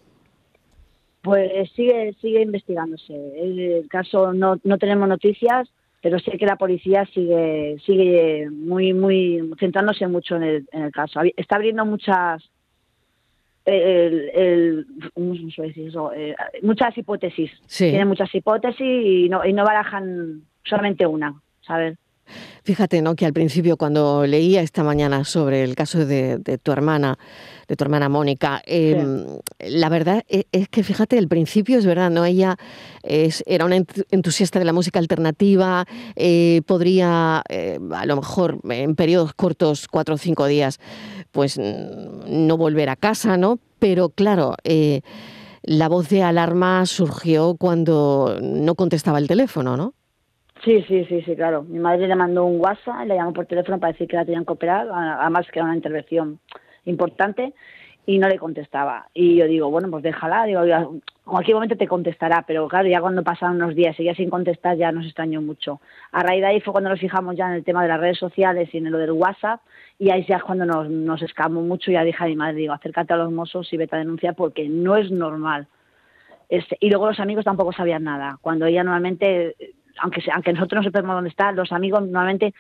Pues 1.23 1.71
sigue 1.77 2.17
sigue 2.21 2.41
investigándose. 2.43 3.13
El 3.13 3.87
caso 3.89 4.33
no, 4.33 4.59
no 4.65 4.79
tenemos 4.79 5.09
noticias, 5.09 5.69
pero 6.03 6.19
sé 6.19 6.39
que 6.39 6.47
la 6.47 6.57
policía 6.57 7.05
sigue 7.13 7.77
sigue 7.85 8.49
muy 8.51 8.95
muy 8.95 9.51
centrándose 9.61 10.07
mucho 10.07 10.37
en 10.37 10.43
el, 10.43 10.69
en 10.73 10.83
el 10.85 10.91
caso. 10.91 11.21
Está 11.37 11.57
abriendo 11.57 11.85
muchas 11.85 12.43
el, 13.69 14.31
el 14.35 14.87
eh, 15.17 16.35
muchas 16.63 16.97
hipótesis. 16.97 17.51
Tienen 17.77 18.09
muchas 18.09 18.35
hipótesis 18.35 18.81
y 18.81 19.29
no, 19.29 19.45
y 19.45 19.53
no 19.53 19.65
barajan 19.65 20.43
solamente 20.65 21.07
una, 21.07 21.35
¿sabes? 21.61 21.99
Fíjate, 22.63 23.01
¿no? 23.01 23.17
Que 23.17 23.25
al 23.25 23.33
principio 23.33 23.77
cuando 23.77 24.27
leía 24.27 24.61
esta 24.61 24.85
mañana 24.85 25.25
sobre 25.25 25.63
el 25.65 25.75
caso 25.75 26.05
de, 26.05 26.39
tu 26.63 26.73
hermana, 26.73 27.19
de 27.67 27.77
tu 27.77 27.85
hermana 27.85 28.09
Mónica, 28.09 28.61
em, 28.67 29.25
la 29.59 29.89
verdad 29.89 30.23
e, 30.29 30.45
es, 30.53 30.69
que 30.69 30.83
fíjate, 30.83 31.17
el 31.17 31.29
principio 31.29 31.79
es 31.79 31.87
verdad, 31.87 32.11
¿no? 32.11 32.27
Ella 32.27 32.57
es, 33.03 33.43
era 33.47 33.65
una 33.65 33.77
entusiasta 33.77 34.59
de 34.59 34.67
la 34.67 34.75
música 34.75 34.99
alternativa, 34.99 35.87
eh, 36.15 36.61
podría, 36.67 37.43
eh, 37.49 37.79
a 37.93 38.05
lo 38.05 38.17
mejor 38.17 38.59
en 38.69 38.95
periodos 38.97 39.33
cortos, 39.33 39.89
cuatro 39.89 40.17
o 40.17 40.19
cinco 40.19 40.47
días, 40.47 40.79
pues 41.39 41.57
no 41.57 42.57
volver 42.57 42.89
a 42.89 42.97
casa, 42.97 43.37
¿no? 43.37 43.61
Pero 43.79 44.09
claro, 44.09 44.55
eh, 44.65 45.03
la 45.63 45.89
voz 45.89 46.09
de 46.09 46.25
alarma 46.25 46.85
surgió 46.85 47.55
cuando 47.57 48.41
no 48.43 48.75
contestaba 48.75 49.19
el 49.19 49.29
teléfono, 49.29 49.77
¿no? 49.77 49.95
Sí, 50.65 50.83
sí, 50.89 51.05
sí, 51.05 51.23
sí, 51.23 51.37
claro. 51.37 51.63
Mi 51.63 51.79
madre 51.79 52.09
le 52.09 52.17
mandó 52.17 52.45
un 52.45 52.61
WhatsApp, 52.61 53.07
le 53.07 53.15
llamó 53.15 53.33
por 53.33 53.47
teléfono 53.47 53.79
para 53.79 53.93
decir 53.93 54.09
que 54.09 54.17
la 54.17 54.25
tenían 54.25 54.45
que 54.45 54.53
operar, 54.53 54.89
además 54.91 55.47
que 55.53 55.61
era 55.61 55.67
una 55.67 55.77
intervención 55.77 56.41
importante. 56.87 57.55
Y 58.09 58.17
no 58.17 58.27
le 58.27 58.39
contestaba. 58.39 59.11
Y 59.13 59.37
yo 59.37 59.47
digo, 59.47 59.71
bueno, 59.71 59.91
pues 59.91 60.03
déjala, 60.03 60.47
digo, 60.47 60.65
en 60.65 61.03
cualquier 61.25 61.57
momento 61.57 61.77
te 61.77 61.87
contestará, 61.87 62.43
pero 62.47 62.67
claro, 62.67 62.89
ya 62.89 63.03
cuando 63.03 63.23
pasaron 63.23 63.57
unos 63.57 63.75
días 63.75 64.01
y 64.01 64.05
ya 64.05 64.15
sin 64.15 64.31
contestar 64.31 64.79
ya 64.79 64.91
nos 64.93 65.05
extrañó 65.05 65.43
mucho. 65.43 65.83
A 66.11 66.23
raíz 66.23 66.41
de 66.41 66.47
ahí 66.47 66.61
fue 66.63 66.73
cuando 66.73 66.89
nos 66.89 67.01
fijamos 67.01 67.37
ya 67.37 67.49
en 67.49 67.53
el 67.53 67.65
tema 67.65 67.83
de 67.83 67.89
las 67.89 68.01
redes 68.01 68.17
sociales 68.17 68.71
y 68.73 68.79
en 68.79 68.91
lo 68.91 68.97
del 68.97 69.13
WhatsApp 69.13 69.61
y 69.99 70.09
ahí 70.09 70.25
ya 70.27 70.39
es 70.39 70.43
cuando 70.43 70.65
nos, 70.65 70.89
nos 70.89 71.21
escamó 71.21 71.61
mucho 71.61 71.91
ya 71.91 72.03
dije 72.03 72.25
a 72.25 72.29
mi 72.29 72.35
madre, 72.35 72.55
digo, 72.55 72.73
acércate 72.73 73.13
a 73.13 73.19
los 73.19 73.31
mozos 73.31 73.71
y 73.75 73.77
vete 73.77 73.97
a 73.97 73.99
denunciar 73.99 74.35
porque 74.35 74.67
no 74.71 74.97
es 74.97 75.11
normal. 75.11 75.67
Este, 76.49 76.79
y 76.81 76.89
luego 76.89 77.09
los 77.09 77.21
amigos 77.21 77.45
tampoco 77.45 77.75
sabían 77.75 78.05
nada. 78.05 78.39
Cuando 78.41 78.65
ella 78.65 78.85
normalmente, 78.85 79.55
aunque, 80.01 80.23
aunque 80.33 80.55
nosotros 80.55 80.83
no 80.83 80.91
sepamos 80.91 81.15
dónde 81.15 81.29
está, 81.29 81.53
los 81.53 81.73
amigos 81.73 82.01
normalmente 82.01 82.55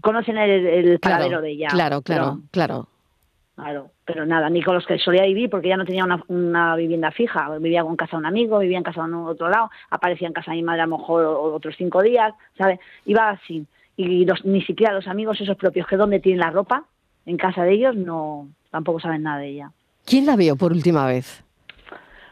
conocen 0.00 0.38
el, 0.38 1.00
paradero 1.00 1.40
de 1.40 1.50
ella. 1.50 1.66
Claro, 1.68 2.00
claro, 2.00 2.42
claro. 2.52 2.91
Claro, 3.62 3.90
pero 4.04 4.26
nada, 4.26 4.50
ni 4.50 4.60
con 4.60 4.74
los 4.74 4.84
que 4.84 4.98
solía 4.98 5.22
vivir, 5.22 5.48
porque 5.48 5.68
ya 5.68 5.76
no 5.76 5.84
tenía 5.84 6.04
una, 6.04 6.20
una 6.26 6.74
vivienda 6.74 7.12
fija. 7.12 7.48
Vivía 7.58 7.84
con 7.84 7.94
casa 7.94 8.16
de 8.16 8.20
un 8.20 8.26
amigo, 8.26 8.58
vivía 8.58 8.76
en 8.76 8.82
casa 8.82 9.06
de 9.06 9.14
otro 9.14 9.48
lado, 9.48 9.70
aparecía 9.88 10.26
en 10.26 10.34
casa 10.34 10.50
de 10.50 10.56
mi 10.56 10.64
madre 10.64 10.82
a 10.82 10.86
lo 10.86 10.98
mejor 10.98 11.24
otros 11.24 11.76
cinco 11.78 12.02
días, 12.02 12.34
¿sabes? 12.58 12.80
Iba 13.04 13.30
así. 13.30 13.64
Y 13.96 14.24
los, 14.24 14.44
ni 14.44 14.62
siquiera 14.62 14.92
los 14.92 15.06
amigos 15.06 15.40
esos 15.40 15.56
propios, 15.56 15.86
que 15.86 15.96
donde 15.96 16.18
tienen 16.18 16.40
la 16.40 16.50
ropa, 16.50 16.86
en 17.24 17.36
casa 17.36 17.62
de 17.62 17.74
ellos, 17.74 17.94
no 17.94 18.48
tampoco 18.72 18.98
saben 18.98 19.22
nada 19.22 19.38
de 19.38 19.50
ella. 19.50 19.70
¿Quién 20.04 20.26
la 20.26 20.34
vio 20.34 20.56
por 20.56 20.72
última 20.72 21.06
vez? 21.06 21.44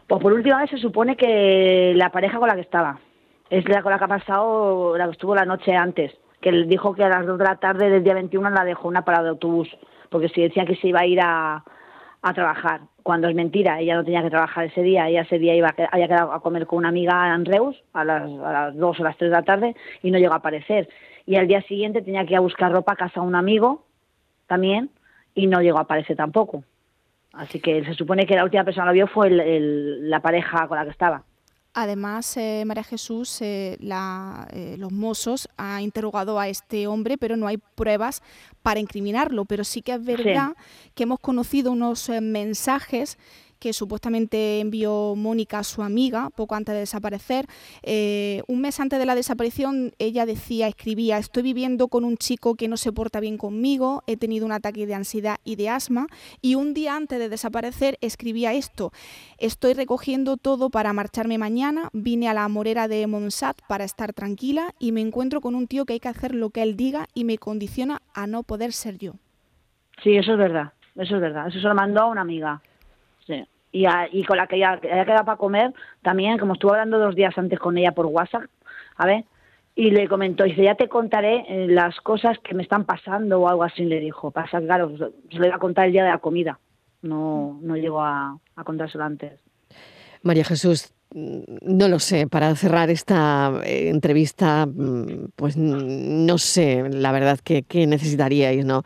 Pues 0.08 0.20
por 0.20 0.32
última 0.32 0.60
vez 0.60 0.70
se 0.70 0.78
supone 0.78 1.16
que 1.16 1.92
la 1.94 2.10
pareja 2.10 2.38
con 2.38 2.48
la 2.48 2.56
que 2.56 2.62
estaba. 2.62 2.98
Es 3.50 3.68
la 3.68 3.82
con 3.82 3.92
la 3.92 3.98
que 3.98 4.04
ha 4.04 4.08
pasado, 4.08 4.98
la 4.98 5.04
que 5.04 5.12
estuvo 5.12 5.36
la 5.36 5.44
noche 5.44 5.76
antes. 5.76 6.12
Que 6.40 6.48
él 6.48 6.68
dijo 6.68 6.92
que 6.92 7.04
a 7.04 7.08
las 7.08 7.24
dos 7.24 7.38
de 7.38 7.44
la 7.44 7.56
tarde 7.56 7.88
del 7.88 8.02
día 8.02 8.14
21 8.14 8.50
la 8.50 8.64
dejó 8.64 8.88
una 8.88 9.04
parada 9.04 9.24
de 9.24 9.30
autobús 9.30 9.68
porque 10.10 10.28
si 10.28 10.42
decía 10.42 10.66
que 10.66 10.76
se 10.76 10.88
iba 10.88 11.00
a 11.00 11.06
ir 11.06 11.20
a, 11.22 11.64
a 12.22 12.34
trabajar, 12.34 12.82
cuando 13.02 13.28
es 13.28 13.34
mentira, 13.34 13.80
ella 13.80 13.94
no 13.94 14.04
tenía 14.04 14.22
que 14.22 14.30
trabajar 14.30 14.66
ese 14.66 14.82
día, 14.82 15.08
ella 15.08 15.22
ese 15.22 15.38
día 15.38 15.54
iba 15.54 15.68
a, 15.68 15.74
había 15.90 16.08
quedado 16.08 16.32
a 16.32 16.42
comer 16.42 16.66
con 16.66 16.78
una 16.78 16.88
amiga 16.88 17.34
en 17.34 17.44
Reus 17.44 17.82
a 17.94 18.04
las, 18.04 18.22
a 18.22 18.52
las 18.52 18.76
2 18.76 19.00
o 19.00 19.02
las 19.02 19.16
3 19.16 19.30
de 19.30 19.36
la 19.36 19.42
tarde 19.42 19.76
y 20.02 20.10
no 20.10 20.18
llegó 20.18 20.34
a 20.34 20.38
aparecer. 20.38 20.88
Y 21.24 21.36
al 21.36 21.46
día 21.46 21.62
siguiente 21.62 22.02
tenía 22.02 22.24
que 22.24 22.32
ir 22.32 22.36
a 22.36 22.40
buscar 22.40 22.72
ropa 22.72 22.92
a 22.92 22.96
casa 22.96 23.20
de 23.20 23.26
un 23.26 23.34
amigo 23.34 23.86
también 24.46 24.90
y 25.34 25.46
no 25.46 25.62
llegó 25.62 25.78
a 25.78 25.82
aparecer 25.82 26.16
tampoco. 26.16 26.64
Así 27.32 27.60
que 27.60 27.84
se 27.84 27.94
supone 27.94 28.26
que 28.26 28.34
la 28.34 28.44
última 28.44 28.64
persona 28.64 28.86
que 28.86 28.88
lo 28.88 28.94
vio 28.94 29.06
fue 29.06 29.30
la 29.30 30.20
pareja 30.20 30.66
con 30.66 30.76
la 30.76 30.84
que 30.84 30.90
estaba. 30.90 31.22
Además, 31.72 32.36
eh, 32.36 32.64
María 32.66 32.82
Jesús, 32.82 33.40
eh, 33.42 33.78
eh, 33.80 34.74
los 34.76 34.90
mozos 34.90 35.48
ha 35.56 35.80
interrogado 35.80 36.40
a 36.40 36.48
este 36.48 36.88
hombre, 36.88 37.16
pero 37.16 37.36
no 37.36 37.46
hay 37.46 37.58
pruebas 37.58 38.22
para 38.62 38.80
incriminarlo. 38.80 39.44
Pero 39.44 39.62
sí 39.62 39.80
que 39.80 39.92
es 39.92 40.04
verdad 40.04 40.56
que 40.94 41.04
hemos 41.04 41.20
conocido 41.20 41.70
unos 41.70 42.10
mensajes 42.20 43.18
que 43.60 43.72
supuestamente 43.72 44.58
envió 44.58 45.14
Mónica 45.16 45.60
a 45.60 45.64
su 45.64 45.82
amiga 45.82 46.30
poco 46.30 46.54
antes 46.54 46.74
de 46.74 46.80
desaparecer. 46.80 47.46
Eh, 47.82 48.42
un 48.48 48.60
mes 48.60 48.80
antes 48.80 48.98
de 48.98 49.06
la 49.06 49.14
desaparición, 49.14 49.92
ella 49.98 50.26
decía, 50.26 50.66
escribía, 50.66 51.18
estoy 51.18 51.42
viviendo 51.44 51.88
con 51.88 52.04
un 52.04 52.16
chico 52.16 52.56
que 52.56 52.66
no 52.66 52.76
se 52.76 52.92
porta 52.92 53.20
bien 53.20 53.38
conmigo, 53.38 54.02
he 54.06 54.16
tenido 54.16 54.46
un 54.46 54.52
ataque 54.52 54.86
de 54.86 54.94
ansiedad 54.94 55.36
y 55.44 55.56
de 55.56 55.68
asma, 55.68 56.06
y 56.40 56.54
un 56.54 56.74
día 56.74 56.96
antes 56.96 57.18
de 57.18 57.28
desaparecer 57.28 57.98
escribía 58.00 58.54
esto, 58.54 58.92
estoy 59.38 59.74
recogiendo 59.74 60.36
todo 60.36 60.70
para 60.70 60.92
marcharme 60.92 61.38
mañana, 61.38 61.90
vine 61.92 62.28
a 62.28 62.34
la 62.34 62.48
morera 62.48 62.88
de 62.88 63.06
Monsat 63.06 63.60
para 63.68 63.84
estar 63.84 64.12
tranquila 64.14 64.74
y 64.78 64.92
me 64.92 65.02
encuentro 65.02 65.40
con 65.40 65.54
un 65.54 65.66
tío 65.66 65.84
que 65.84 65.92
hay 65.92 66.00
que 66.00 66.08
hacer 66.08 66.34
lo 66.34 66.50
que 66.50 66.62
él 66.62 66.76
diga 66.76 67.06
y 67.14 67.24
me 67.24 67.36
condiciona 67.36 68.00
a 68.14 68.26
no 68.26 68.42
poder 68.42 68.72
ser 68.72 68.98
yo. 68.98 69.12
Sí, 70.02 70.16
eso 70.16 70.32
es 70.32 70.38
verdad, 70.38 70.72
eso 70.96 71.16
es 71.16 71.20
verdad, 71.20 71.48
eso 71.48 71.60
se 71.60 71.68
lo 71.68 71.74
mandó 71.74 72.00
a 72.00 72.06
una 72.06 72.22
amiga. 72.22 72.62
Y, 73.72 73.86
y 74.12 74.24
con 74.24 74.36
la 74.36 74.46
que 74.46 74.56
ella, 74.56 74.80
ella 74.82 75.04
quedado 75.04 75.24
para 75.24 75.36
comer, 75.36 75.72
también, 76.02 76.38
como 76.38 76.54
estuve 76.54 76.72
hablando 76.72 76.98
dos 76.98 77.14
días 77.14 77.36
antes 77.38 77.58
con 77.58 77.78
ella 77.78 77.92
por 77.92 78.06
WhatsApp, 78.06 78.44
a 78.96 79.06
ver, 79.06 79.24
y 79.74 79.90
le 79.90 80.08
comentó, 80.08 80.44
dice, 80.44 80.64
ya 80.64 80.74
te 80.74 80.88
contaré 80.88 81.44
eh, 81.48 81.66
las 81.68 82.00
cosas 82.00 82.38
que 82.40 82.54
me 82.54 82.62
están 82.62 82.84
pasando 82.84 83.40
o 83.40 83.48
algo 83.48 83.62
así, 83.62 83.84
le 83.84 84.00
dijo. 84.00 84.30
Pasa, 84.30 84.60
claro, 84.60 84.92
se 84.96 85.38
lo 85.38 85.46
iba 85.46 85.56
a 85.56 85.60
contar 85.60 85.86
el 85.86 85.92
día 85.92 86.04
de 86.04 86.10
la 86.10 86.18
comida, 86.18 86.58
no, 87.02 87.58
no 87.62 87.76
llegó 87.76 88.02
a, 88.02 88.36
a 88.56 88.64
contárselo 88.64 89.04
antes. 89.04 89.40
María 90.22 90.44
Jesús, 90.44 90.92
no 91.12 91.88
lo 91.88 91.98
sé, 91.98 92.26
para 92.26 92.54
cerrar 92.56 92.90
esta 92.90 93.52
eh, 93.64 93.88
entrevista, 93.88 94.66
mm, 94.66 95.30
pues 95.34 95.56
no 95.56 96.38
sé, 96.38 96.88
la 96.90 97.12
verdad 97.12 97.38
que, 97.42 97.62
que 97.62 97.86
necesitaríais, 97.86 98.64
¿no? 98.64 98.82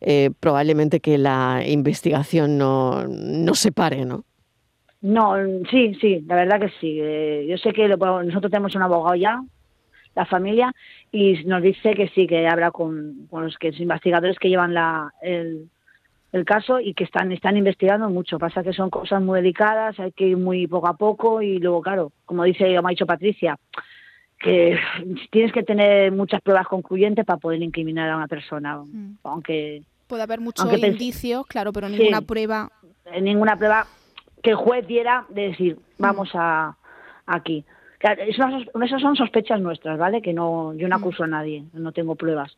Eh, 0.00 0.30
probablemente 0.40 1.00
que 1.00 1.18
la 1.18 1.62
investigación 1.66 2.56
no, 2.56 3.06
no 3.06 3.54
se 3.54 3.70
pare, 3.70 4.04
¿no? 4.04 4.24
No, 5.02 5.34
sí, 5.70 5.94
sí, 6.00 6.24
la 6.26 6.36
verdad 6.36 6.60
que 6.60 6.68
sí. 6.80 6.98
Eh, 7.00 7.46
yo 7.48 7.56
sé 7.58 7.72
que 7.72 7.88
nosotros 7.88 8.50
tenemos 8.50 8.74
un 8.74 8.82
abogado 8.82 9.14
ya, 9.14 9.42
la 10.14 10.26
familia, 10.26 10.72
y 11.12 11.44
nos 11.44 11.62
dice 11.62 11.94
que 11.94 12.08
sí, 12.08 12.26
que 12.26 12.46
habla 12.48 12.70
con, 12.70 13.28
los, 13.30 13.56
que, 13.58 13.70
los 13.70 13.80
investigadores 13.80 14.38
que 14.38 14.48
llevan 14.48 14.74
la, 14.74 15.12
el, 15.22 15.68
el 16.32 16.44
caso 16.44 16.80
y 16.80 16.94
que 16.94 17.04
están, 17.04 17.32
están 17.32 17.56
investigando 17.56 18.08
mucho. 18.10 18.38
Pasa 18.38 18.62
que 18.62 18.72
son 18.72 18.90
cosas 18.90 19.22
muy 19.22 19.38
delicadas, 19.38 19.98
hay 19.98 20.12
que 20.12 20.28
ir 20.28 20.36
muy 20.36 20.66
poco 20.66 20.88
a 20.88 20.94
poco 20.94 21.42
y 21.42 21.58
luego, 21.58 21.82
claro, 21.82 22.12
como 22.24 22.44
dice, 22.44 22.64
me 22.68 22.78
ha 22.78 22.90
dicho 22.90 23.06
Patricia, 23.06 23.56
que 24.38 24.78
tienes 25.30 25.52
que 25.52 25.62
tener 25.62 26.12
muchas 26.12 26.40
pruebas 26.40 26.66
concluyentes 26.66 27.24
para 27.24 27.38
poder 27.38 27.62
incriminar 27.62 28.10
a 28.10 28.16
una 28.16 28.28
persona, 28.28 28.78
mm. 28.78 29.18
aunque 29.24 29.82
puede 30.10 30.24
haber 30.24 30.40
muchos 30.40 30.66
indicios, 30.76 31.46
claro, 31.46 31.72
pero 31.72 31.88
ninguna 31.88 32.20
prueba. 32.20 32.70
Ninguna 33.22 33.56
prueba 33.56 33.86
que 34.42 34.50
el 34.50 34.56
juez 34.56 34.86
diera 34.86 35.24
de 35.28 35.48
decir, 35.48 35.76
mm. 35.76 36.02
vamos 36.02 36.30
a 36.34 36.76
aquí. 37.26 37.64
Claro, 37.98 38.22
esas 38.22 39.00
son 39.00 39.14
sospechas 39.14 39.60
nuestras, 39.60 39.98
¿vale? 39.98 40.20
Que 40.20 40.32
no, 40.32 40.74
yo 40.74 40.88
no 40.88 40.98
mm. 40.98 41.00
acuso 41.00 41.22
a 41.22 41.28
nadie, 41.28 41.64
no 41.72 41.92
tengo 41.92 42.16
pruebas. 42.16 42.56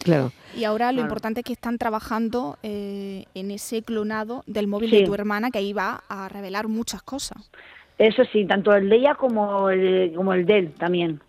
Claro. 0.00 0.30
Y 0.56 0.62
ahora 0.62 0.92
lo 0.92 1.00
importante 1.00 1.40
es 1.40 1.44
que 1.44 1.52
están 1.52 1.76
trabajando 1.76 2.56
eh, 2.62 3.24
en 3.34 3.50
ese 3.50 3.82
clonado 3.82 4.44
del 4.46 4.68
móvil 4.68 4.90
de 4.90 5.02
tu 5.02 5.12
hermana, 5.12 5.50
que 5.50 5.58
ahí 5.58 5.72
va 5.72 6.04
a 6.08 6.28
revelar 6.28 6.68
muchas 6.68 7.02
cosas. 7.02 7.50
Eso 7.98 8.22
sí, 8.32 8.44
tanto 8.44 8.72
el 8.74 8.88
de 8.88 8.96
ella 8.96 9.16
como 9.16 9.70
el, 9.70 10.12
como 10.14 10.34
el 10.34 10.46
de 10.46 10.58
él 10.58 10.72
también. 10.78 11.20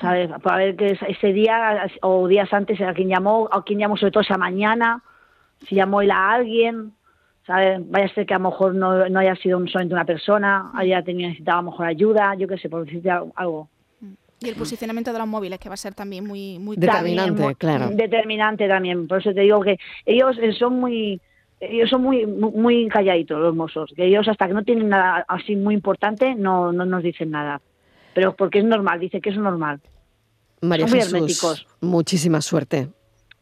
¿Sabes? 0.00 0.30
Para 0.42 0.56
ver 0.56 0.76
que 0.76 0.98
ese 1.08 1.32
día 1.32 1.86
o 2.02 2.26
días 2.26 2.52
antes 2.52 2.80
a 2.80 2.94
quien 2.94 3.08
llamó, 3.08 3.48
a 3.52 3.62
quien 3.62 3.78
llamó 3.78 3.96
sobre 3.96 4.10
todo 4.10 4.22
esa 4.22 4.36
mañana, 4.36 5.02
si 5.68 5.76
llamó 5.76 6.02
él 6.02 6.10
a 6.10 6.32
alguien, 6.32 6.92
¿sabes? 7.46 7.80
Vaya 7.90 8.06
a 8.06 8.14
ser 8.14 8.26
que 8.26 8.34
a 8.34 8.38
lo 8.38 8.50
mejor 8.50 8.74
no, 8.74 9.08
no 9.08 9.18
haya 9.20 9.36
sido 9.36 9.58
solamente 9.68 9.94
una 9.94 10.04
persona, 10.04 10.70
haya 10.74 11.02
tenido, 11.02 11.28
necesitado 11.28 11.58
a 11.58 11.62
lo 11.62 11.70
mejor 11.70 11.86
ayuda, 11.86 12.34
yo 12.34 12.48
qué 12.48 12.58
sé, 12.58 12.68
por 12.68 12.84
decirte 12.84 13.10
algo. 13.10 13.68
Y 14.40 14.48
el 14.48 14.56
posicionamiento 14.56 15.12
de 15.12 15.18
los 15.18 15.28
móviles, 15.28 15.58
que 15.58 15.68
va 15.68 15.74
a 15.74 15.78
ser 15.78 15.94
también 15.94 16.26
muy, 16.26 16.58
muy 16.58 16.76
determinante, 16.76 17.54
claro. 17.54 17.88
Determinante 17.90 18.68
también. 18.68 19.06
Por 19.08 19.20
eso 19.20 19.32
te 19.32 19.40
digo 19.40 19.60
que 19.60 19.78
ellos 20.04 20.36
son 20.58 20.80
muy 20.80 21.20
ellos 21.60 21.88
son 21.88 22.02
muy 22.02 22.26
muy 22.26 22.88
calladitos 22.88 23.40
los 23.40 23.54
mozos, 23.54 23.92
que 23.96 24.04
ellos 24.04 24.28
hasta 24.28 24.46
que 24.46 24.52
no 24.52 24.64
tienen 24.64 24.90
nada 24.90 25.24
así 25.28 25.56
muy 25.56 25.74
importante 25.74 26.34
no, 26.34 26.72
no 26.72 26.84
nos 26.84 27.02
dicen 27.02 27.30
nada. 27.30 27.62
Pero 28.14 28.36
porque 28.36 28.60
es 28.60 28.64
normal, 28.64 29.00
dice 29.00 29.20
que 29.20 29.30
es 29.30 29.36
normal. 29.36 29.80
María 30.60 30.88
Jesús, 30.88 31.66
muchísima 31.80 32.40
suerte. 32.40 32.88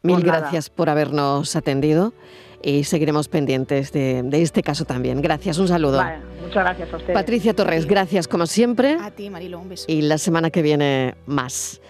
Mil 0.01 0.15
pues 0.15 0.25
gracias 0.25 0.69
por 0.69 0.89
habernos 0.89 1.55
atendido 1.55 2.13
y 2.61 2.83
seguiremos 2.83 3.27
pendientes 3.27 3.91
de, 3.91 4.23
este 4.33 4.63
caso 4.63 4.85
también. 4.85 5.21
Gracias, 5.21 5.57
un 5.57 5.67
saludo. 5.67 6.01
muchas 6.41 6.63
gracias 6.63 6.93
a 6.93 6.97
usted. 6.97 7.13
Patricia 7.13 7.53
Torres, 7.53 7.85
gracias 7.85 8.27
como 8.27 8.45
siempre. 8.45 8.97
A 8.99 9.11
ti, 9.11 9.29
Marilo, 9.29 9.59
un 9.59 9.69
beso. 9.69 9.85
Y 9.87 10.01
la 10.01 10.17
semana 10.17 10.49
que 10.49 10.61
viene 10.61 11.15
más. 11.25 11.81